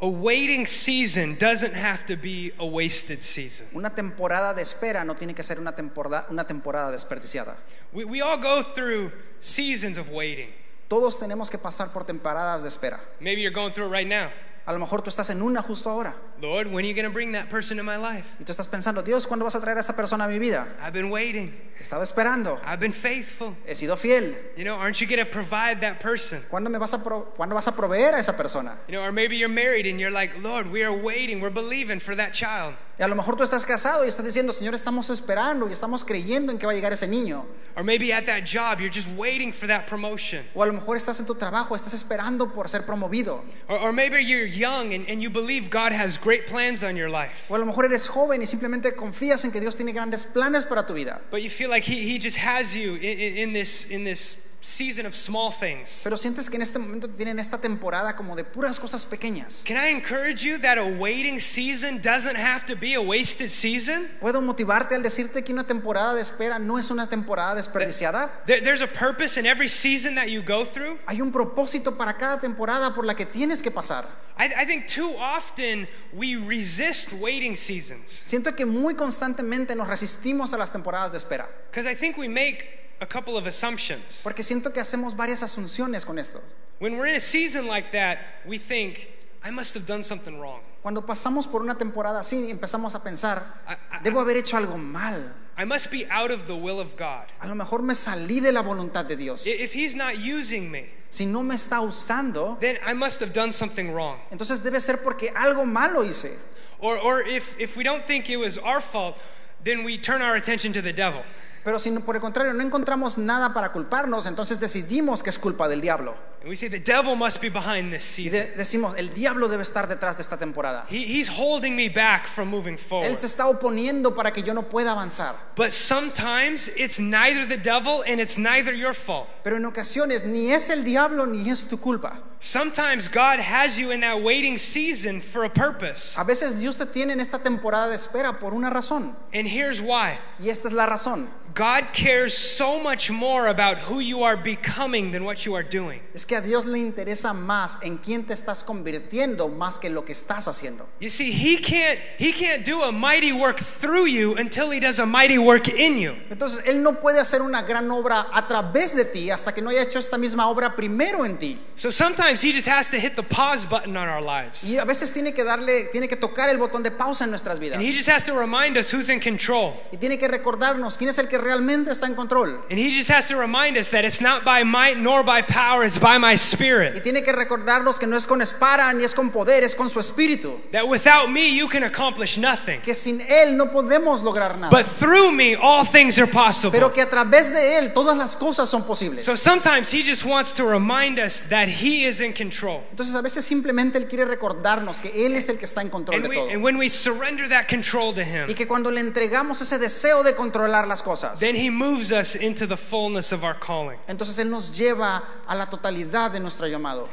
[0.00, 3.66] a waiting season doesn't have to be a wasted season.
[3.72, 7.56] una temporada de espera no tiene que ser una temporada, una temporada desperdiciada.
[7.92, 10.48] We, we all go through seasons of waiting.
[10.88, 12.98] Todos tenemos que pasar por temporadas de espera.
[13.20, 14.30] Maybe you're going through it right now.
[14.66, 17.12] A lo mejor tú estás en una justo ahora Lord, when are you going to
[17.12, 18.24] bring that person to my life?
[18.38, 20.66] y tú estás pensando, Dios, ¿cuándo vas a traer a esa persona a mi vida?
[20.80, 21.52] I've been waiting.
[21.76, 23.54] He estado esperando, I've been faithful.
[23.66, 24.34] he sido fiel.
[24.56, 26.42] You know, aren't you going to provide that person?
[26.50, 28.76] ¿Cuándo, me vas a pro- ¿Cuándo vas a proveer a esa persona?
[28.88, 32.00] You know, or maybe you're married and you're like, Lord, we are waiting, we're believing
[32.00, 32.74] for that child.
[32.98, 36.04] Y a lo mejor tú estás casado y estás diciendo, Señor, estamos esperando y estamos
[36.04, 37.46] creyendo en que va a llegar ese niño.
[37.74, 40.44] Or maybe at that job, you're just waiting for that promotion.
[40.54, 43.40] O a lo mejor estás en tu trabajo, estás esperando por ser promovido.
[43.68, 47.10] Or, or maybe you're young and, and you believe God has great plans on your
[47.10, 47.50] life.
[47.50, 50.64] O a lo mejor eres joven y simplemente confías en que Dios tiene grandes planes
[50.64, 51.20] para tu vida.
[51.30, 54.49] But you feel like He, he just has you in, in, in this, in this
[54.62, 56.00] season of small things.
[56.04, 59.62] Pero sientes que en este momento tienen esta temporada como de puras cosas pequeñas.
[59.64, 64.06] Can I encourage you that a waiting season doesn't have to be a wasted season?
[64.20, 68.30] Puedo motivarte al decirte que una temporada de espera no es una temporada desperdiciada.
[68.46, 70.98] There, there's a purpose in every season that you go through.
[71.06, 74.04] Hay un propósito para cada temporada por la que tienes que pasar.
[74.38, 80.54] I, I think too often we resist waiting seasons Siento que muy constantemente nos resistimos
[80.54, 81.46] a las temporadas de espera.
[81.70, 84.20] because I think we make a couple of assumptions.
[84.22, 86.40] Porque siento que hacemos varias asunciones con esto.
[86.78, 89.08] When we're in a season like that, we think,
[89.44, 90.60] I must have done something wrong.
[90.82, 94.78] Cuando pasamos por una temporada así, empezamos a pensar, I- I- debo haber hecho algo
[94.78, 95.34] mal.
[95.58, 97.26] I must be out of the will of God.
[97.40, 99.46] A lo mejor me salí de la voluntad de Dios.
[99.46, 103.52] If He's not using me, Si no me está usando, then I must have done
[103.52, 104.18] something wrong.
[104.30, 106.38] entonces debe ser porque algo malo hice.
[106.78, 109.18] Or, or if, if we don't think it was our fault,
[109.62, 111.22] then we turn our attention to the devil.
[111.64, 115.68] Pero si por el contrario no encontramos nada para culparnos, entonces decidimos que es culpa
[115.68, 116.14] del diablo.
[116.40, 118.40] And we say the devil must be behind this Y season.
[118.40, 120.86] de- decimos, el diablo debe estar detrás de esta temporada.
[120.88, 123.10] He, he's holding me back from moving forward.
[123.10, 125.34] Él se está oponiendo para que yo no pueda avanzar.
[125.54, 129.28] But sometimes it's neither the devil and it's neither your fault.
[129.44, 132.18] Pero en ocasiones ni es el diablo ni es tu culpa.
[132.42, 136.16] Sometimes God has you in that waiting season for a purpose.
[136.16, 139.14] A veces Dios te tiene en esta temporada de espera por una razón.
[139.34, 141.28] And here's why Y esta es la razón.
[141.54, 146.00] God cares so much more about who you are becoming than what you are doing.
[146.14, 149.94] Es que a Dios le interesa más en quién te estás convirtiendo más que en
[149.94, 150.88] lo que estás haciendo.
[151.00, 155.00] You see, he can't he can't do a mighty work through you until he does
[155.00, 156.12] a mighty work in you.
[156.30, 159.70] Entonces Él no puede hacer una gran obra a través de ti hasta que no
[159.70, 161.58] haya hecho esta misma obra primero en ti.
[161.74, 164.62] So sometimes he just has to hit the pause button on our lives.
[164.62, 167.58] Y a veces tiene que darle, tiene que tocar el botón de pausa en nuestras
[167.58, 167.74] vidas.
[167.74, 169.74] And he just has to remind us who's in control.
[169.90, 172.62] Y tiene que recordarnos quién es el que realmente está en control.
[172.70, 175.84] And he just has to remind us that it's not by might nor by power,
[175.84, 177.02] it's by my Y spirit.
[177.02, 179.98] tiene que recordarnos que no es con espada ni es con poder, es con su
[180.00, 180.60] espíritu.
[180.72, 182.80] That without me you can accomplish nothing.
[182.82, 184.70] Que sin Él no podemos lograr nada.
[184.70, 186.70] But through me all things are possible.
[186.78, 189.24] Pero que a través de Él todas las cosas son posibles.
[189.24, 192.82] So sometimes he just wants to remind us that he is in control.
[192.90, 196.16] Entonces a veces simplemente Él quiere recordarnos que Él es el que está en control
[196.16, 196.48] And, de we, todo.
[196.50, 200.22] and when we surrender that control to him, Y que cuando le entregamos ese deseo
[200.22, 203.98] de controlar las cosas, then he moves us into the fullness of our calling.
[204.08, 207.08] entonces Él nos lleva a la totalidad de nuestro llamado.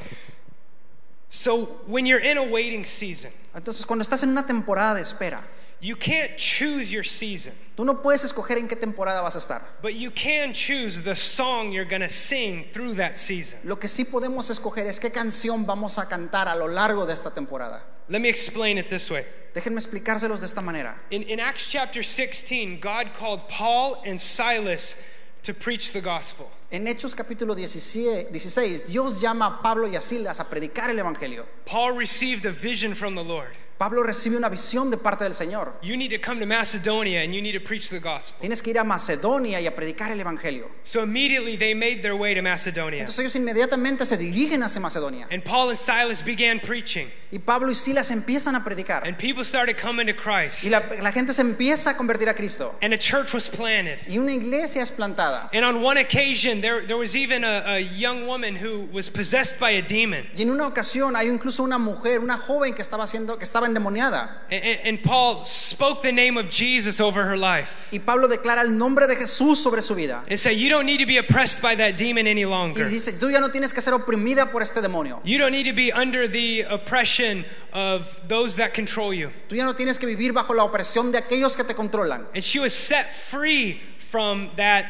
[1.30, 5.42] So when you're in a waiting season, Entonces cuando estás en una temporada de espera,
[5.82, 9.62] you can't choose your season, tú no puedes escoger en qué temporada vas a estar.
[9.82, 13.60] but you can choose the song you're going to sing through that season.
[13.64, 17.14] Lo que sí podemos escoger es qué canción vamos a cantar a lo largo de
[17.14, 17.82] esta temporada.
[18.10, 19.26] Let me explain it this way.
[19.54, 20.96] Déjenme explicárselos de esta manera.
[21.10, 24.96] In, in Acts chapter 16, God called Paul and Silas
[25.44, 26.50] to preach the gospel.
[26.70, 31.00] En Hechos capítulo 16, 16, Dios llama a Pablo y a Silas a predicar el
[31.00, 31.46] Evangelio.
[31.66, 33.54] Paul received a vision from the Lord.
[33.78, 35.74] Pablo recibe una visión de parte del Señor.
[35.84, 38.40] You need to come to Macedonia and you need to preach the gospel.
[38.40, 40.68] Tienes que ir a Macedonia y a predicar el Evangelio.
[40.84, 43.02] So immediately they made their way to Macedonia.
[43.02, 45.28] Entonces ellos inmediatamente se dirigen hacia Macedonia.
[45.30, 47.08] And Paul and Silas began preaching.
[47.32, 49.06] Y Pablo y Silas empiezan a predicar.
[49.06, 50.64] And people started coming to Christ.
[50.64, 52.74] Y la, la gente se empieza a convertir a Cristo.
[52.82, 54.00] And a church was planted.
[54.08, 55.50] Y una iglesia es plantada.
[55.54, 59.60] And on one occasion, there, there was even a, a young woman who was possessed
[59.60, 60.26] by a demon.
[60.36, 63.67] Y en una ocasión hay incluso una mujer, una joven que estaba siendo, que estaba
[63.68, 64.30] endemoniada.
[64.50, 68.70] And, and- Paul spoke the name of Jesus over her life Y Pablo declara el
[68.72, 70.24] nombre de Jesús sobre su vida.
[70.30, 72.90] and said, You don't need to be oppressed by that demon any Y longer.
[72.90, 75.20] dice, tú ya no tienes que ser oprimida por este demonio.
[75.24, 79.30] You don't need to be under the oppression of those that control you.
[79.50, 82.26] Tú ya no tienes que vivir bajo la opresión de aquellos que te controlan.
[82.34, 84.86] And she was set free from that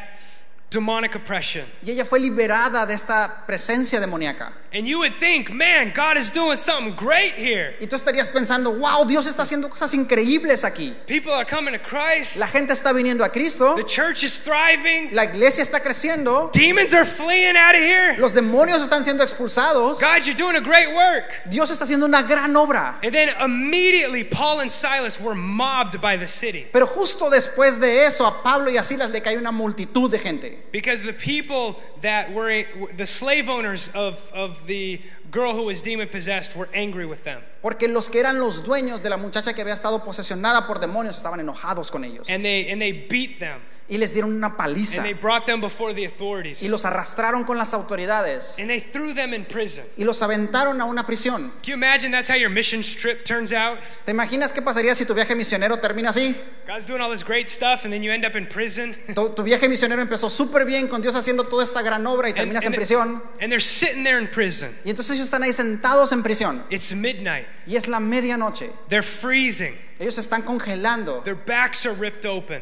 [0.69, 1.65] demonic oppression.
[1.81, 4.51] Y ella fue liberada de esta presencia demoníaca.
[4.77, 7.73] And you would think, man, God is doing something great here.
[7.81, 10.93] Y tú estarías pensando, wow, Dios está haciendo cosas increíbles aquí.
[11.07, 12.37] People are coming to Christ.
[12.37, 13.75] La gente está viniendo a Cristo.
[13.75, 15.15] The church is thriving.
[15.15, 16.51] La iglesia está creciendo.
[16.51, 18.17] Demons are fleeing out of here.
[18.19, 19.99] Los demonios están siendo expulsados.
[19.99, 21.33] God, you're doing a great work.
[21.49, 22.99] Dios está haciendo una gran obra.
[23.01, 28.05] And then immediately, Paul and Silas were mobbed by the city Pero justo después de
[28.05, 30.59] eso, a Pablo y a Silas le cae una multitud de gente.
[30.71, 32.63] because the people that were
[32.95, 35.01] the slave owners of, of the
[35.31, 37.41] girl who was demon possessed were angry with them.
[37.61, 41.17] Porque los que eran los dueños de la muchacha que había estado posesionada por demonios
[41.17, 42.29] estaban enojados con ellos.
[42.29, 43.59] And they, and they beat them.
[43.89, 44.97] Y les dieron una paliza.
[44.97, 46.61] And they brought them before the authorities.
[46.61, 48.55] Y los arrastraron con las autoridades.
[48.59, 49.85] And they threw them in prison.
[49.95, 51.51] Y los aventaron a una prisión.
[51.61, 53.79] Can you imagine that's how your mission trip turns out?
[54.05, 56.35] ¿Te imaginas qué pasaría si tu viaje misionero termina así?
[56.67, 58.93] God's doing all this great stuff and then you end up in prison.
[59.15, 62.31] Tu, tu viaje misionero empezó súper bien con Dios haciendo toda esta gran obra y
[62.31, 63.21] And, terminas en and prisión.
[63.39, 64.75] and they're sitting there in prison.
[64.83, 66.61] Y entonces ellos están ahí sentados en prisión.
[66.69, 67.47] It's midnight.
[67.65, 68.69] Y es la medianoche.
[68.89, 69.73] They're freezing.
[69.97, 71.21] Ellos están congelando.
[71.23, 72.61] Their backs are ripped open.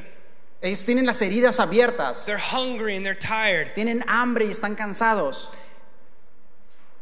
[0.65, 2.25] Ellos tienen las heridas abiertas.
[2.25, 3.75] They're hungry and they're tired.
[3.75, 5.47] Tienen hambre y están cansados.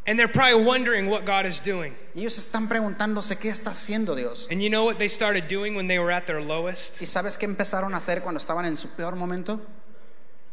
[0.05, 1.95] And they're probably wondering what God is doing.
[2.13, 4.49] Y ellos están preguntándose qué está haciendo Dios.
[4.51, 7.01] And you know what they started doing when they were at their lowest?
[7.01, 9.61] ¿Y sabes qué empezaron a hacer cuando estaban en su peor momento?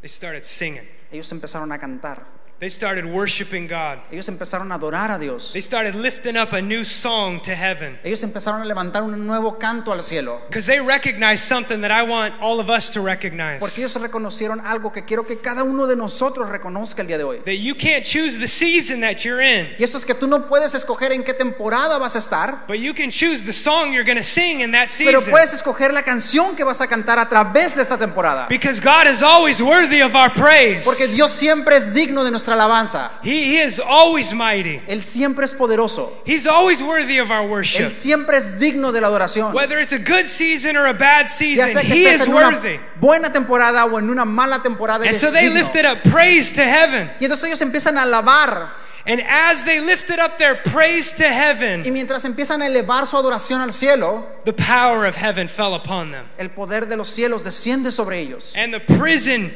[0.03, 0.87] They started singing.
[1.11, 2.25] Ellos empezaron a cantar.
[2.61, 4.01] They started worshiping God.
[4.13, 5.55] Ellos empezaron a adorar a Dios.
[5.55, 7.99] They started lifting up a new song to heaven.
[8.05, 10.43] Ellos empezaron a levantar un nuevo canto al cielo.
[10.47, 13.61] Because they recognized something that I want all of us to recognize.
[13.61, 17.25] Porque ellos reconocieron algo que quiero que cada uno de nosotros reconozca el día de
[17.25, 17.39] hoy.
[17.47, 20.47] That you can't choose the season that you're in, Y eso es que tú no
[20.47, 24.05] puedes escoger en qué temporada vas a estar, but you can choose the song you're
[24.05, 25.31] going to sing in that pero season.
[25.33, 28.49] puedes escoger la canción que vas a cantar a través de esta temporada.
[28.51, 30.85] Because God is always worthy of our praise.
[30.85, 33.11] Porque Dios siempre es digno de nuestra nuestra alabanza.
[33.23, 34.81] He, he is always mighty.
[34.89, 36.13] Él siempre es poderoso.
[36.27, 37.91] He's always worthy of our Él worship.
[37.91, 39.53] siempre es digno de la adoración.
[39.55, 42.27] Whether it's a good season or a bad Ya season, sea que he estés is
[42.27, 42.81] en una worthy.
[43.01, 45.55] buena temporada o en una mala temporada, Él And es so they digno.
[45.55, 47.11] lifted up praise to heaven.
[47.21, 48.69] Y entonces ellos empiezan a alabar.
[49.07, 53.17] And as they lifted up their praise to Y heaven, mientras empiezan a elevar su
[53.17, 56.27] adoración al cielo, the power of heaven fell upon them.
[56.39, 58.53] el poder de los cielos desciende sobre ellos.
[58.55, 59.53] And the prison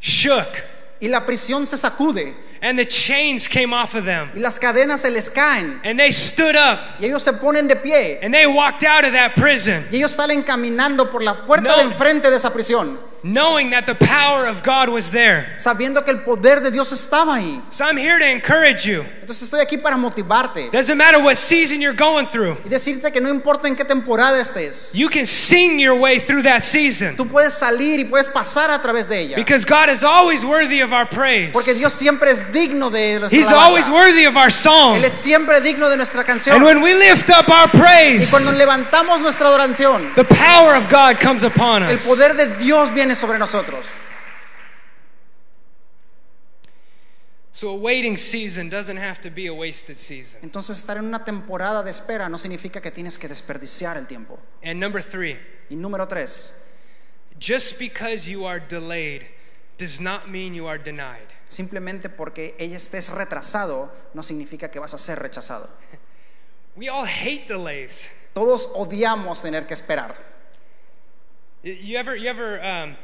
[0.00, 0.46] shook.
[1.00, 2.34] Y la prisión se sacude.
[2.62, 4.30] And the chains came off of them.
[4.34, 5.80] Y las cadenas se les caen.
[5.84, 6.78] And they stood up.
[7.00, 8.18] Y ellos se ponen de pie.
[8.22, 11.76] And they walked out of that prison, Y ellos salen caminando por la puerta No.
[11.76, 15.46] de enfrente de esa prisión, knowing that the power of God was there.
[15.58, 17.60] sabiendo que el poder de Dios estaba ahí.
[17.70, 19.04] So I'm here to encourage you.
[19.20, 23.20] Entonces estoy aquí para motivarte Doesn't matter what season you're going through, y decirte que
[23.20, 27.16] no importa en qué temporada estés, you can sing your way through that season.
[27.16, 29.36] tú puedes salir y puedes pasar a través de ella.
[29.36, 31.52] Because God is always worthy of our praise.
[31.52, 33.66] Porque Dios siempre es digno de nuestra He's alabanza.
[33.66, 34.96] always worthy of our song.
[34.96, 36.56] Él es siempre digno de nuestra canción.
[36.56, 40.88] And when we lift up our Y praise, cuando levantamos nuestra adoración, the power of
[40.90, 42.06] God comes upon el us.
[42.06, 43.84] poder de Dios viene sobre nosotros.
[47.52, 50.40] So a waiting season doesn't have to be a wasted season.
[50.42, 54.38] Entonces estar en una temporada de espera no significa que tienes que desperdiciar el tiempo.
[54.62, 55.38] And number three,
[55.70, 56.52] Y número tres,
[57.40, 59.26] just because you are delayed
[59.76, 61.32] does not mean you are denied.
[61.48, 65.68] simplemente porque ella estés retrasado no significa que vas a ser rechazado.
[66.76, 68.08] We all hate delays.
[68.34, 70.14] Todos odiamos tener que esperar.
[71.62, 72.96] You ever, you ever um,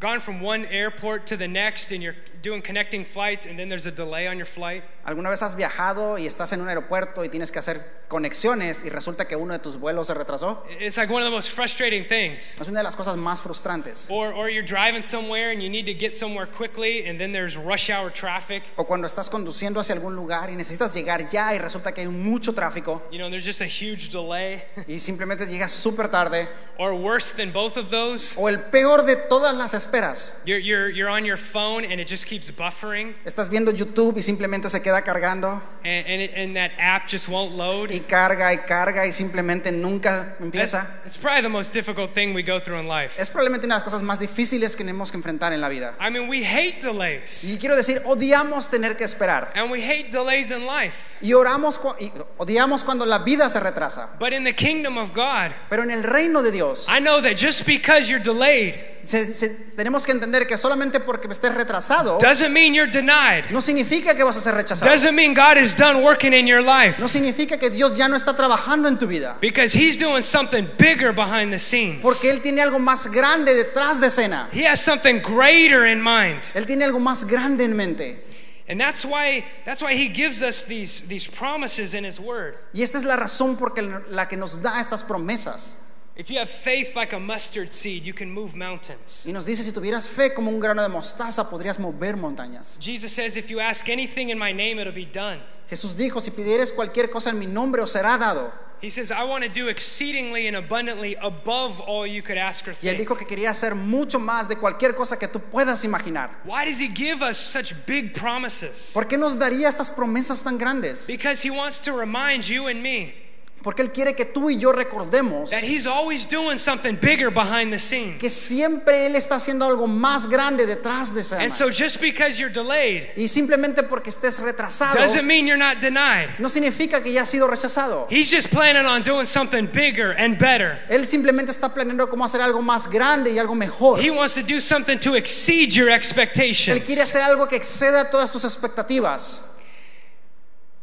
[0.00, 3.86] gone from one airport to the next and you're doing connecting flights and then there's
[3.86, 4.82] a delay on your flight?
[5.04, 8.88] ¿Alguna vez has viajado y estás en un aeropuerto y tienes que hacer conexiones y
[8.90, 10.62] resulta que uno de tus vuelos se retrasó?
[10.80, 12.60] It's like one of the most frustrating things.
[12.60, 14.06] Es una de las cosas más frustrantes.
[14.08, 17.56] Or, or you're driving somewhere and you need to get somewhere quickly and then there's
[17.56, 18.62] rush hour traffic.
[18.76, 22.08] O cuando estás conduciendo hacia algún lugar y necesitas llegar ya y resulta que hay
[22.08, 24.62] mucho tráfico You know, there's just a huge delay.
[24.86, 26.48] y simplemente llegas súper tarde.
[26.78, 30.40] or worse than both of those, O el peor de todas las esperas.
[30.44, 34.22] you're, you're, you're on your phone and it just keeps buffering Estás viendo YouTube y
[34.22, 37.90] simplemente se queda cargando and, and, it, and that app just won't load.
[37.90, 40.86] y carga y carga y simplemente nunca That's, empieza.
[41.04, 43.20] it's probably the most difficult thing we go through in life.
[43.20, 45.94] Es probablemente una de las cosas más difíciles que tenemos que enfrentar en la vida.
[46.00, 47.44] I mean, we hate delays.
[47.44, 49.52] Y quiero decir, odiamos tener que esperar.
[49.54, 51.16] And we hate delays in life.
[51.20, 54.16] Y oramos y odiamos cuando la vida se retrasa.
[54.18, 57.36] But in the kingdom of God, Pero en el reino de Dios I know that
[57.36, 62.50] just because you're delayed se- se- tenemos que entender que solamente porque estés retrasado doesn't
[62.52, 63.44] mean you're denied.
[63.50, 64.90] no significa que vas a ser rechazado.
[64.90, 67.00] Doesn't mean God is done working in your life.
[67.00, 69.36] No significa que Dios ya no está trabajando en tu vida.
[69.40, 72.00] Because He's doing something bigger behind the scenes.
[72.02, 74.48] Porque Él tiene algo más grande detrás de escena.
[74.52, 76.40] He has something greater in mind.
[76.54, 78.24] Él tiene algo más grande en mente.
[78.68, 82.54] And that's why that's why he gives us these these promises in his word.
[82.72, 85.72] Y esta es la razón por que- la que nos da estas promesas.
[86.14, 89.24] If you have faith like a mustard seed, you can move mountains.
[89.26, 92.76] Y nos dice, si tuvieras fe como un grano de mostaza, podrías mover montañas.
[92.80, 95.40] Jesus says if you ask anything in my name it'll be done.
[95.70, 98.52] Jesús dijo, si pidieres cualquier cosa en mi nombre, os será dado.
[98.82, 102.72] He says I want to do exceedingly and abundantly above all you could ask or
[102.82, 103.08] Y Él think.
[103.08, 106.30] dijo que quería hacer mucho más de cualquier cosa que tú puedas imaginar.
[106.44, 108.90] Why does he give us such big promises?
[108.92, 111.06] ¿Por qué nos daría estas promesas tan grandes?
[111.06, 113.14] Because he wants to remind you and me
[113.62, 117.72] Porque Él quiere que tú y yo recordemos that he's always doing something bigger behind
[117.72, 118.18] the scenes.
[118.18, 122.38] que siempre Él está haciendo algo más grande detrás de esa And so just because
[122.40, 126.28] you're delayed Y simplemente porque estés retrasado doesn't mean you're not denied.
[126.38, 128.08] no significa que ya has sido rechazado.
[128.10, 130.80] He's just planning on doing something bigger and better.
[130.88, 134.00] Él simplemente está planeando cómo hacer algo más grande y algo mejor.
[134.00, 136.82] He wants to do something to exceed your Él expectations.
[136.84, 139.40] quiere hacer algo que exceda todas tus expectativas.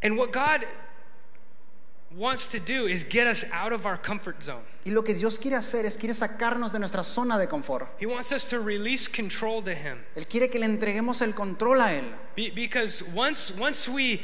[0.02, 0.66] And what God
[2.18, 4.64] wants to do is get us out of our comfort zone.
[4.86, 7.88] Y lo que Dios quiere hacer es quiere sacarnos de nuestra zona de confort.
[8.00, 9.98] He wants us to release control to Him.
[10.16, 12.04] Él quiere que le entreguemos el control a Él.
[12.36, 14.22] Be- because once, once we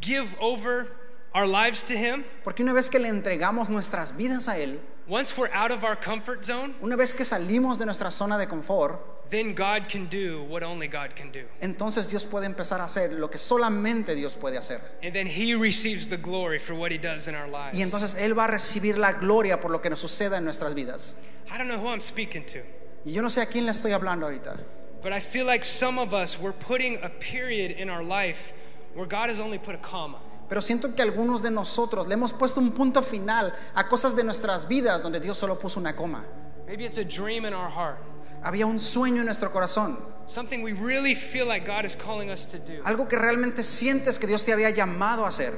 [0.00, 0.88] give over
[1.34, 5.36] our lives to Him, Porque una vez que le entregamos nuestras vidas a Él, once
[5.36, 9.00] we're out of our comfort zone, una vez que salimos de nuestra zona de confort,
[9.30, 11.44] then God can do what only God can do.
[11.60, 14.80] entonces Dios puede empezar a hacer lo que solamente Dios puede hacer.
[15.02, 17.78] And then He receives the glory for what He does in our lives.
[17.78, 20.74] Y entonces Él va a recibir la gloria por lo que nos suceda en nuestras
[20.74, 21.14] vidas.
[21.50, 22.60] I don't know who I'm speaking to.
[23.04, 24.58] Y yo no sé a quién le estoy hablando ahorita.
[25.02, 28.52] But I feel like some of us, we're putting a period in our life
[28.94, 30.18] where God has only put a comma.
[30.48, 34.24] Pero siento que algunos de nosotros le hemos puesto un punto final a cosas de
[34.24, 36.24] nuestras vidas donde Dios solo puso una coma.
[36.66, 37.98] Maybe it's a dream in our heart.
[38.42, 39.98] Había un sueño en nuestro corazón.
[40.26, 42.82] Something we really feel like God is calling us to do.
[42.84, 45.52] Algo que realmente sientes que Dios te había llamado a hacer.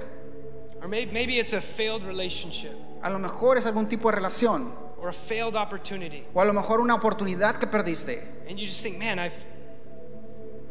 [0.81, 4.73] Or may, maybe it's a failed relationship A lo mejor es algún tipo de relación.
[4.99, 6.25] or a failed opportunity.
[6.35, 8.23] O a lo mejor una oportunidad que perdiste.
[8.49, 9.35] And you just think, man, I've,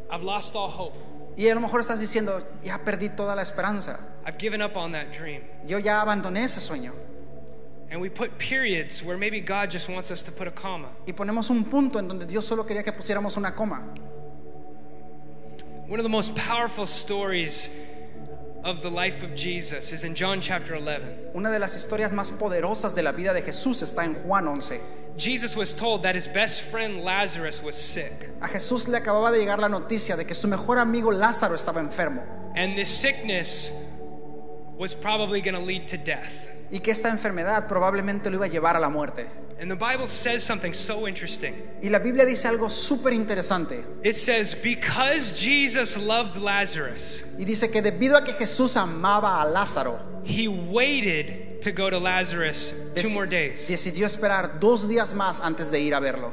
[0.10, 0.96] I've lost all hope.
[1.38, 4.00] Y a lo mejor estás diciendo, ya perdí toda la esperanza.
[4.26, 5.42] I've given up on that dream.
[5.66, 6.94] Yo ya abandoné ese sueño.
[7.92, 10.88] And we put periods where maybe God just wants us to put a comma.
[11.06, 13.84] Y ponemos un punto en donde Dios solo quería que pusiéramos una coma.
[15.88, 17.70] One of the most powerful stories
[18.64, 21.02] of the life of Jesus is in John chapter 11.
[21.36, 24.80] Una de las historias más poderosas de la vida de Jesús está en Juan 11.
[25.18, 28.30] Jesus was told that his best friend Lazarus was sick.
[28.42, 31.82] A Jesús le acababa de llegar la noticia de que su mejor amigo Lázaro estaba
[31.82, 32.24] enfermo
[32.56, 33.74] And this sickness
[34.78, 36.51] was probably going to lead to death.
[36.72, 39.28] Y que esta enfermedad probablemente lo iba a llevar a la muerte.
[39.60, 41.54] And the Bible says something so interesting.
[41.84, 47.70] Y la Biblia dice algo súper interesante It says, Because Jesus loved Lazarus, y dice
[47.70, 53.12] que debido a que Jesús amaba a Lázaro, he waited to go to Lazarus two
[53.12, 53.68] more days.
[53.68, 56.32] decidió esperar dos días más antes de ir a verlo.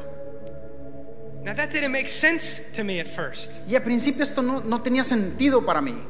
[1.44, 3.61] Now, that didn't make sense to me at first.
[3.66, 6.03] Y al principio esto no, no tenía sentido para mí.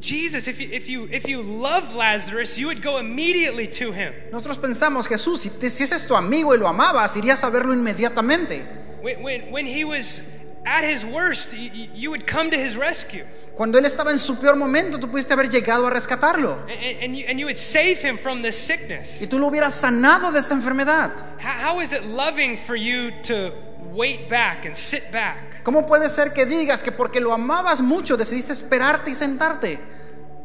[0.00, 4.14] Jesus, if you, if, you, if you love Lazarus, you would go immediately to him.
[4.32, 7.50] Nosotros pensamos, Jesús, si, te- si ese es tu amigo y lo amabas, irías a
[7.50, 8.62] verlo inmediatamente.
[9.02, 10.22] When, when, when he was
[10.64, 13.24] at his worst, you, you would come to his rescue.
[13.56, 16.56] Cuando él estaba en su peor momento, tú pudiste haber llegado a rescatarlo.
[17.02, 19.20] And, you, and you would save him from this sickness.
[19.20, 21.10] Y tú lo hubieras sanado de esta enfermedad.
[21.38, 23.52] How, how is it loving for you to
[23.92, 25.62] wait back and sit back?
[25.64, 29.78] ¿Cómo puede ser que digas que porque lo amabas mucho decidiste esperarte y sentarte?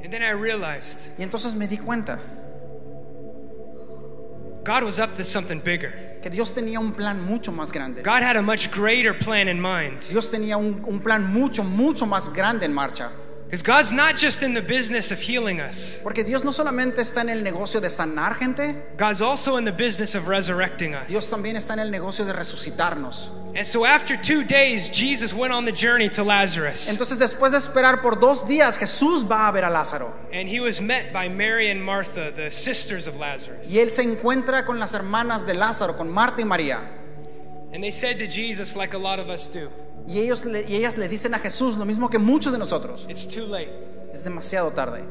[0.03, 2.19] And then I realized Y entonces me di cuenta
[4.63, 6.19] God was up to something bigger.
[6.23, 8.01] que Dios tenía un plan mucho más grande.
[8.01, 10.01] God had a much greater plan in mind.
[10.09, 13.11] Dios tenía un, un plan mucho, mucho más grande en marcha.
[13.45, 17.21] Because God's not just in the business of healing us, Porque Dios no solamente está
[17.21, 21.07] en el negocio de sanar gente, God's also in the business of resurrecting us.
[21.07, 23.29] Dios también está en el negocio de resucitarnos.
[23.55, 26.89] And so after two days, Jesus went on the journey to Lazarus.
[26.89, 30.11] Entonces después de esperar por dos días, Jesús va a ver a Lázaro.
[30.33, 33.69] And he was met by Mary and Martha, the sisters of Lazarus.
[33.69, 36.79] Y él se encuentra con las hermanas de Lázaro, con Marta y María.
[37.73, 39.69] And they said to Jesus, like a lot of us do,
[40.07, 43.05] Y, ellos le- y ellas le dicen a Jesús lo mismo que muchos de nosotros.
[43.09, 43.69] It's too late.
[44.13, 45.03] Es demasiado tarde.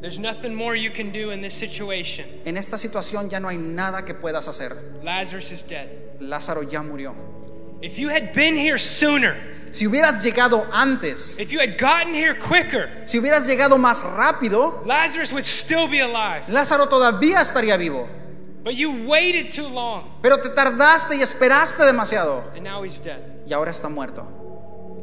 [0.00, 2.24] There's nothing more you can do in this situation.
[2.44, 4.74] En esta situación ya no hay nada que puedas hacer.
[5.02, 5.88] Lazarus is dead.
[6.20, 7.14] Lázaro ya murió.
[7.82, 9.34] If you had been here sooner,
[9.70, 14.82] Si hubieras llegado antes, if you had gotten here quicker, si hubieras llegado más rápido,
[14.86, 16.42] Lazarus would still be alive.
[16.48, 18.08] Lázaro todavía estaría vivo.
[18.64, 22.44] But you waited too long, Pero te tardaste y esperaste demasiado.
[22.56, 23.18] and now he's dead.
[23.48, 24.28] Y ahora está muerto.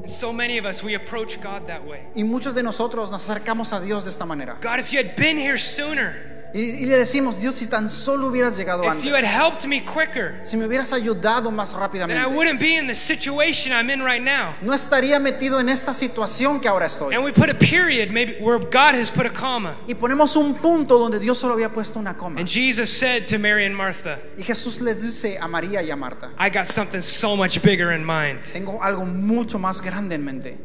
[0.06, 2.02] So many of us, we approach God that way.
[2.16, 4.60] Y muchos de nosotros nos acercamos a Dios de esta manera.
[4.62, 8.28] God, if you had been here sooner, Y, y le decimos, Dios, si tan solo
[8.28, 11.82] hubieras llegado if you had antes, helped me quicker, si me hubieras ayudado más then
[11.82, 14.56] I rápidamente, wouldn't be in the situation I'm in right now.
[14.62, 17.14] no estaría metido en esta situación que ahora estoy.
[17.14, 19.76] And we put a period, maybe where God has put a comma.
[19.88, 22.40] Y ponemos un punto donde Dios solo había puesto una coma.
[22.40, 25.96] And Jesus said to Mary and Martha, Y Jesús le dice a María y a
[25.96, 28.40] Marta, I got something so much bigger in mind.
[28.54, 30.58] tengo algo mucho más grande en mente.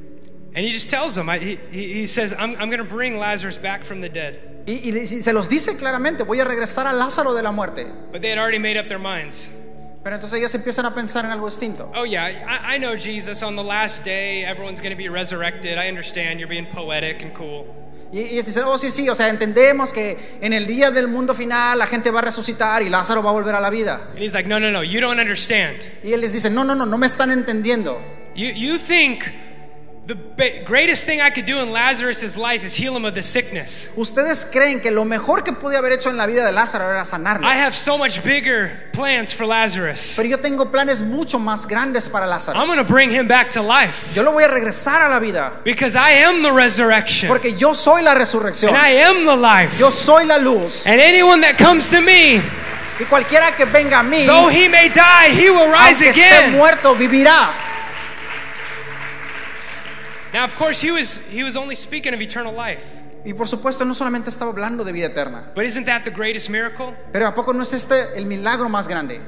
[0.55, 3.19] And he just tells them, I, he, he he says, I'm, I'm going to bring
[3.19, 4.50] Lazarus back from the dead.
[4.71, 7.87] Y, y se los dice claramente, voy a regresar a Lázaro de la muerte.
[8.13, 9.49] But they had already made up their minds.
[10.03, 11.91] Pero entonces ellos empiezan a pensar en algo distinto.
[11.95, 13.43] Oh, yeah, I, I know Jesus.
[13.43, 15.77] On the last day, everyone's going to be resurrected.
[15.77, 16.39] I understand.
[16.39, 17.67] You're being poetic and cool.
[18.13, 21.07] Y, y ellos dicen, oh sí, sí, o sea, entendemos que en el día del
[21.09, 24.09] mundo final la gente va a resucitar y Lázaro va a volver a la vida.
[24.13, 24.83] And he's like, No, no, no.
[24.83, 25.79] You don't understand.
[26.03, 28.01] Y él les dice, no, no, no, no me están entendiendo.
[28.35, 29.25] You, you think
[33.97, 37.05] Ustedes creen que lo mejor que pude haber hecho en la vida de Lázaro era
[37.05, 37.47] sanarlo.
[37.47, 40.15] I have so much bigger plans for Lazarus.
[40.17, 42.59] Pero yo tengo planes mucho más grandes para Lázaro.
[42.59, 45.19] I'm going to bring him back to life Yo lo voy a regresar a la
[45.21, 45.53] vida.
[45.65, 48.71] because I am the resurrection Porque yo soy la resurrección.
[48.75, 49.79] and I am the life.
[49.79, 50.85] Yo soy la luz.
[50.87, 52.41] And anyone that comes to me,
[52.99, 56.39] Y cualquiera que venga a mí, though he may die, he will rise aunque esté
[56.39, 56.53] again.
[56.53, 57.51] muerto, vivirá.
[60.33, 62.85] Now, of course, he was he was only speaking of eternal life.
[63.25, 65.53] Y por supuesto, no solamente estaba hablando de vida eterna.
[65.55, 66.95] But isn't that the greatest miracle?
[67.13, 69.21] Pero ¿a poco no es este el milagro más grande?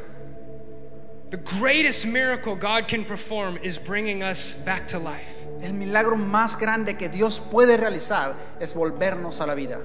[1.30, 5.28] The greatest miracle God can perform is bringing us back to life.
[5.60, 9.78] El milagro más grande que Dios puede realizar es volvernos a la vida.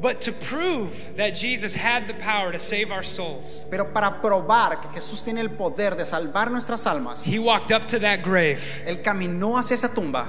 [0.00, 4.82] But to prove that Jesus had the power to save our souls, Pero para probar
[4.82, 8.60] que Jesús tiene el poder de salvar nuestras almas, he walked up to that grave.
[8.86, 10.28] Él caminó hacia esa tumba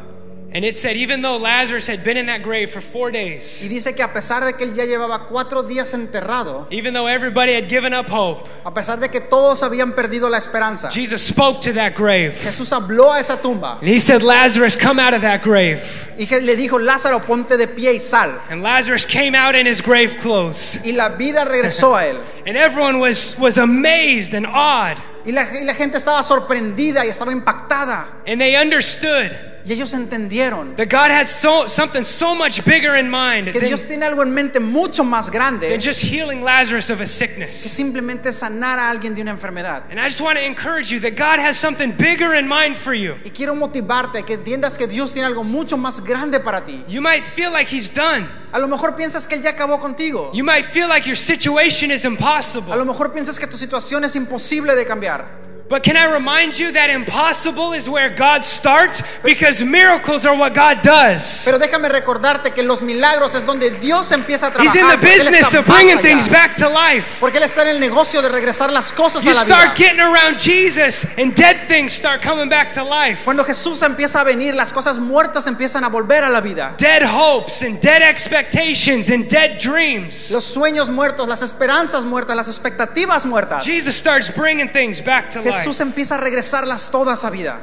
[0.56, 3.68] And it said, even though Lazarus had been in that grave for four days, y
[3.68, 7.52] dice que a pesar de que él ya llevaba cuatro días enterrado, even though everybody
[7.52, 11.60] had given up hope, a pesar de que todos habían perdido la esperanza, Jesus spoke
[11.60, 12.40] to that grave.
[12.42, 15.84] Jesús habló a esa tumba And he said, Lazarus, come out of that grave.
[16.18, 18.42] y le dijo, Lázaro, ponte de pie y sal.
[18.50, 20.80] And Lazarus came out in his grave clothes.
[20.86, 22.18] Y la vida regresó a él.
[22.48, 24.96] And everyone was, was amazed and awed.
[25.26, 28.06] Y la, y la gente estaba sorprendida y estaba impactada.
[28.26, 29.36] And they understood
[29.68, 33.70] Y ellos entendieron that God had so, something so much bigger in mind que than,
[33.70, 37.08] Dios tiene algo en mente mucho más grande than just healing Lazarus of a que
[37.08, 37.56] sickness.
[37.56, 39.84] simplemente sanar a alguien de una enfermedad.
[39.90, 42.94] And I just want to encourage you that God has something bigger in mind for
[42.94, 43.16] you.
[43.26, 46.84] Y quiero motivarte que entiendas que Dios tiene algo mucho más grande para ti.
[46.88, 48.28] You might feel like He's done.
[48.52, 50.32] A lo mejor piensas que Él ya acabó contigo.
[50.34, 52.76] You might feel like your situation is A impossible.
[52.78, 55.45] lo mejor piensas que tu situación es imposible de cambiar.
[55.68, 60.54] But can I remind you that impossible is where God starts because miracles are what
[60.54, 61.42] God does.
[61.44, 64.78] Pero déjame recordarte que los milagros es donde Dios empieza a He's trabajar.
[64.78, 67.18] in the business of bringing things back to life.
[67.20, 69.56] Porque Él está en el negocio de regresar las cosas You a la vida.
[69.56, 73.24] start getting around Jesus and dead things start coming back to life.
[73.26, 76.76] Cuando Jesús empieza a venir, las cosas muertas empiezan a volver a la vida.
[76.78, 80.30] Dead hopes and dead expectations and dead dreams.
[80.30, 83.66] Los sueños muertos, las esperanzas muertas, las expectativas muertas.
[83.66, 85.84] Jesus starts bringing things back to Jesús life.
[85.84, 87.60] empieza a regresarlas todas a vida.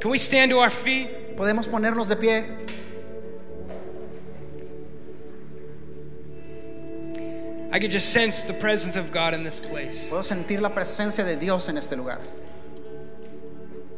[0.00, 1.36] Can we stand to our feet?
[1.36, 2.64] Podemos ponernos de pie.
[7.72, 10.08] I could just sense the presence of God in this place.
[10.08, 12.20] Puedo sentir la presencia de Dios en este lugar.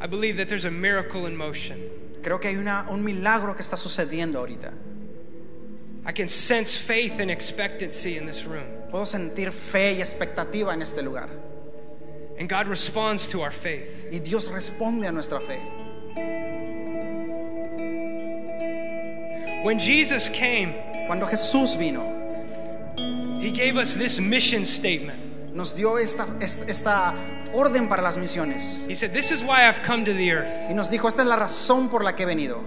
[0.01, 1.79] I believe that there's a miracle in motion.
[2.23, 4.73] Creo que hay una, un milagro que está sucediendo ahorita.
[6.07, 8.65] I can sense faith and expectancy in this room.
[8.91, 11.29] Puedo sentir fe y expectativa en este lugar.
[12.39, 14.09] And God responds to our faith.
[14.13, 15.61] Y Dios responde a nuestra fe.
[19.63, 20.75] When Jesus came,
[21.07, 22.03] Cuando Jesús vino,
[23.41, 25.27] He gave us this mission statement.
[25.57, 27.15] nos dio esta, esta
[27.55, 28.87] orden para las misiones.
[28.87, 30.53] He said, This is why I've come to the earth.
[30.69, 32.63] Y nos dijo, esta es la razón por la que he venido.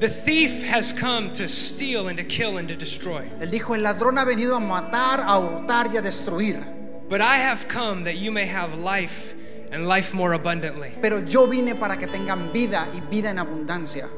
[0.00, 3.22] The thief has come to steal and to kill and to destroy.
[3.40, 6.75] Él dijo, el ladrón ha venido a matar, a hurtar y a destruir.
[7.08, 9.34] But I have come that you may have life
[9.70, 10.92] and life more abundantly.
[11.00, 14.08] Pero yo vine para que tengan vida y vida en abundancia.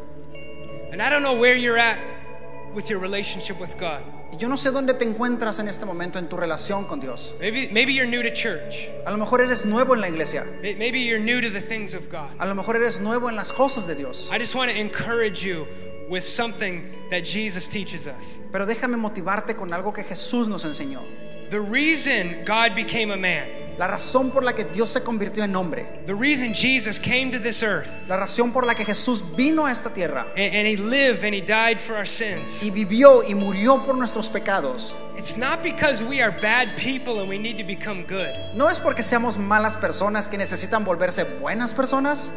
[0.92, 1.98] And I don't know where you're at
[2.74, 4.02] with your relationship with God.
[4.38, 7.34] Yo no sé dónde te encuentras en este momento en tu relación con Dios.
[7.40, 8.88] Maybe, maybe you're new to church.
[9.06, 10.44] A lo mejor eres nuevo en la iglesia.
[10.62, 12.30] Maybe you're new to the things of God.
[12.38, 14.30] A lo mejor eres nuevo en las cosas de Dios.
[14.30, 15.66] I just want to encourage you
[16.08, 18.38] with something that Jesus teaches us.
[18.52, 21.02] Pero déjame motivarte con algo que Jesús nos enseñó.
[21.50, 23.46] The reason God became a man,
[23.78, 25.86] La razón por la que Dios se convirtió en hombre.
[26.06, 29.70] the reason Jesus came to this earth La razón por la que Jesús vino a
[29.70, 33.34] esta tierra and, and he lived and he died for our sins, y vivió y
[33.34, 34.94] murió por nuestros pecados.
[35.16, 38.34] it's not because we are bad people and we need to become good.
[38.54, 42.30] No es porque seamos malas personas que necesitan volverse buenas personas.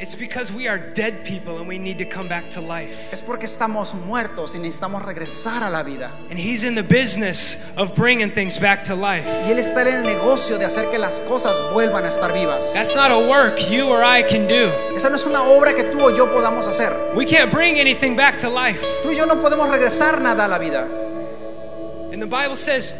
[0.00, 3.12] It's because we are dead people and we need to come back to life.
[3.12, 6.10] Es porque estamos muertos y necesitamos regresar a la vida.
[6.30, 9.24] And he's in the business of bringing things back to life.
[9.24, 12.72] Y Él está en el negocio de hacer que las cosas vuelvan a estar vivas.
[12.74, 14.72] That's not a work you or I can do.
[14.96, 17.14] Esa no es una obra que tú o yo podamos hacer.
[17.14, 18.84] We can't bring anything back to life.
[19.04, 20.88] Tú y yo no podemos regresar nada a la vida.
[22.12, 22.92] And the Bible says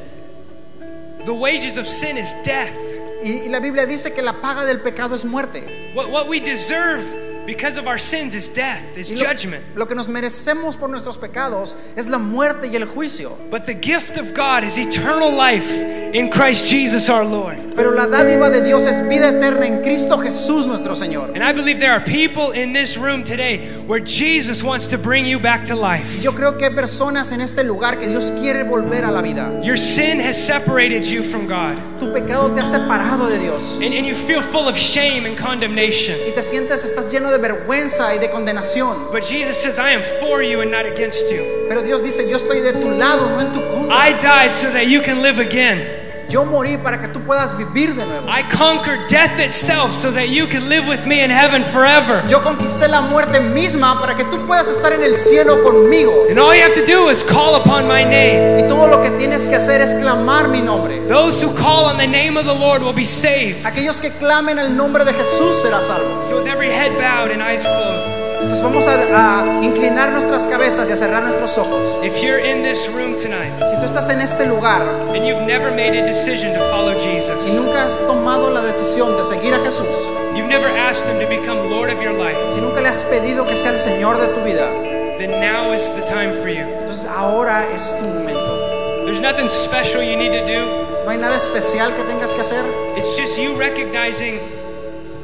[1.25, 2.94] the wages of sin is death.
[3.23, 5.93] Y, y la Biblia dice que la paga del pecado es muerte.
[5.95, 7.03] What, what we deserve
[7.47, 9.63] because of our sins is death, is Y lo, judgment.
[9.77, 13.37] lo que nos merecemos por nuestros pecados es la muerte y el juicio.
[13.51, 15.71] But the gift of God is eternal life
[16.15, 17.59] in Christ Jesus our Lord.
[17.77, 21.33] Pero la dádiva de Dios es vida eterna en Cristo Jesús nuestro Señor.
[21.35, 25.27] And I believe there are people in this room today where Jesus wants to bring
[25.27, 26.23] you back to life.
[26.23, 29.61] Yo creo que hay personas en este lugar que Dios quiere volver a la vida.
[29.63, 31.77] Your sin has separated you from God.
[31.99, 33.75] Tu pecado te ha separado de Dios.
[33.83, 36.17] And, and you feel full of shame and condemnation.
[36.29, 39.11] Y te sientes, estás lleno de vergüenza y de condenación.
[39.11, 41.67] But Jesus says, I am for you and not against you.
[41.69, 43.97] Pero Dios dice, yo estoy de tu lado, no en tu contra.
[43.97, 46.04] I died so that you can live again.
[46.35, 48.27] Yo morí para que tú puedas vivir de nuevo.
[48.29, 52.25] I conquered death itself so that you can live with me in heaven forever.
[52.29, 56.13] Yo conquisté la muerte misma para que tú puedas estar en el cielo conmigo.
[56.29, 58.59] And all you have to do is call upon my name.
[58.59, 61.07] Y todo lo que tienes que hacer es clamar mi nombre.
[61.07, 63.65] Those who call on the name of the Lord will be saved.
[63.65, 66.25] Aquellos que clamen el nombre de Jesús será salvo.
[66.29, 68.11] So with every head bowed and eyes closed,
[68.45, 71.81] Entonces vamos a, a inclinar nuestras cabezas y a cerrar nuestros ojos.
[72.05, 74.83] If you're in this room tonight Si tú estás en este lugar
[75.15, 79.17] and you've never made a decision to follow y Jesus, nunca has tomado la decisión
[79.17, 79.97] de seguir a Jesús,
[80.37, 83.47] you've never asked Him to become Lord of your life, si nunca le has pedido
[83.47, 84.69] que sea el Señor de tu vida,
[85.17, 86.65] then now is the time for you.
[86.81, 89.07] entonces ahora es tu momento.
[89.07, 90.85] There's nothing special you need to do.
[91.05, 92.65] No hay nada especial que tengas que hacer,
[92.97, 94.39] It's just you recognizing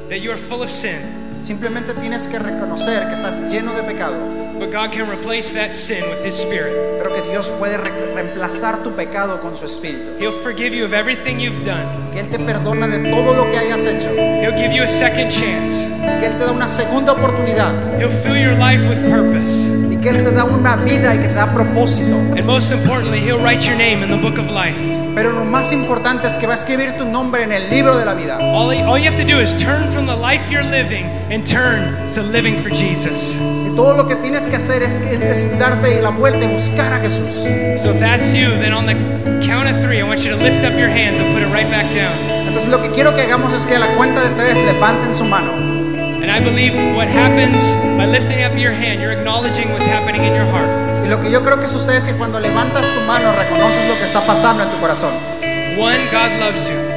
[0.08, 0.98] that you're full of sin,
[1.42, 4.14] simplemente tienes que reconocer que estás lleno de pecado,
[4.58, 6.72] but God can replace that sin with His Spirit.
[6.98, 10.18] pero que Dios puede re- reemplazar tu pecado con su espíritu.
[10.18, 11.84] He'll forgive you of everything you've done.
[12.12, 14.10] Que Él te perdona de todo lo que hayas hecho,
[14.42, 15.86] He'll give you a second chance.
[16.20, 19.70] que Él te da una segunda oportunidad He'll fill your life with purpose.
[20.00, 22.16] Que Él te da una vida y que te da propósito.
[22.36, 24.78] And most importantly, He'll write your name in the book of life.
[25.14, 28.04] Pero lo más importante es que va a escribir tu nombre en el libro de
[28.04, 28.38] la vida.
[28.38, 31.94] All, all you have to do is turn from the life you're living and turn
[32.14, 33.36] to living for Jesus.
[33.66, 37.00] Y todo lo que tienes que hacer es, es darte la vuelta y buscar a
[37.00, 37.34] Jesús.
[37.80, 38.94] So if that's you, then on the
[39.46, 41.68] count of three, I want you to lift up your hands and put it right
[41.70, 42.14] back down.
[42.46, 45.24] Entonces lo que quiero que hagamos es que a la cuenta de tres levanten su
[45.24, 45.79] mano.
[46.30, 47.58] And I believe what happens
[47.98, 50.70] by lifting up your hand, you're acknowledging what's happening in your heart.
[51.04, 53.96] Y lo que yo creo que sucede es que cuando levantas tu mano reconoces lo
[53.96, 55.12] que está pasando en tu corazón.
[55.76, 56.89] One, God loves you.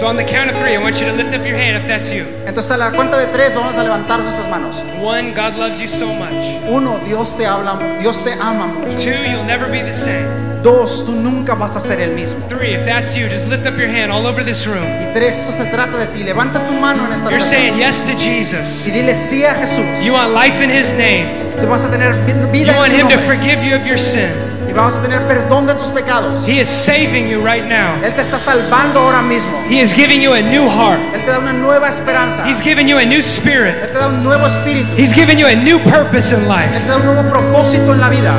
[0.00, 1.86] So on the count of three, I want you to lift up your hand if
[1.86, 2.24] that's you.
[2.46, 4.80] Entonces a la cuenta de tres vamos a levantar nuestras manos.
[4.98, 6.40] One, God loves you so much.
[6.70, 8.96] Uno, Dios te habla, Dios te ama mucho.
[8.96, 10.26] Two, you'll never be the same.
[10.62, 12.40] Dos, tú nunca vas a ser el mismo.
[12.48, 14.84] Three, if that's you, just lift up your hand all over this room.
[15.02, 16.22] Y tres, esto se trata de ti.
[16.24, 18.86] Levanta tu mano en esta You're saying yes to Jesus.
[18.86, 19.84] y dile sí a Jesús.
[20.02, 21.28] You want life in His name.
[21.60, 23.86] Tú vas a tener vi- vida You want en Him su to forgive you of
[23.86, 24.49] your sin.
[24.70, 26.46] Y vamos a tener perdón de tus pecados.
[26.46, 27.92] He is saving you right now.
[28.04, 29.50] Él te está salvando ahora mismo.
[29.68, 31.00] He is giving you a new heart.
[31.12, 32.46] Él te da una nueva esperanza.
[32.46, 33.74] He's giving you a new spirit.
[33.82, 34.88] Él te da un nuevo espíritu.
[34.96, 36.70] He's giving you a new purpose in Él life.
[36.80, 38.32] te da un nuevo propósito en la vida.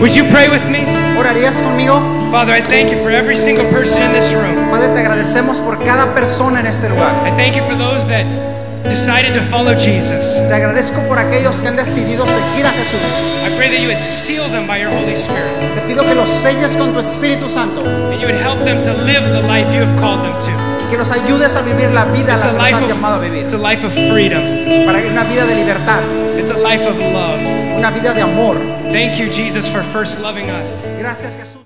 [0.00, 0.84] Would you pray with me?
[1.16, 2.00] ¿Orarías conmigo?
[2.32, 4.68] Father, I thank you for every single person in this room.
[4.70, 7.12] Padre, te agradecemos por cada persona en este lugar.
[7.24, 8.26] I thank you for those that
[8.88, 10.36] decided to follow Jesus.
[10.48, 13.00] Te agradezco por aquellos que han decidido seguir a Jesús.
[13.46, 16.28] I pray that you would seal them by your Holy Spirit Te pido que los
[16.28, 19.82] selles con tu Espíritu Santo and you would help them to live the life you
[19.82, 20.88] have called them to.
[20.90, 22.88] que los ayudes a vivir la vida a It's la a que nos life has
[22.88, 23.42] llamado a of, vivir.
[23.42, 24.42] it's a life of freedom.
[24.86, 26.00] Para una vida de libertad,
[26.38, 27.40] It's a life of love.
[27.78, 28.56] una vida de amor.
[28.92, 30.84] Thank you, Jesus, for first loving us.
[30.98, 31.63] Gracias Jesús.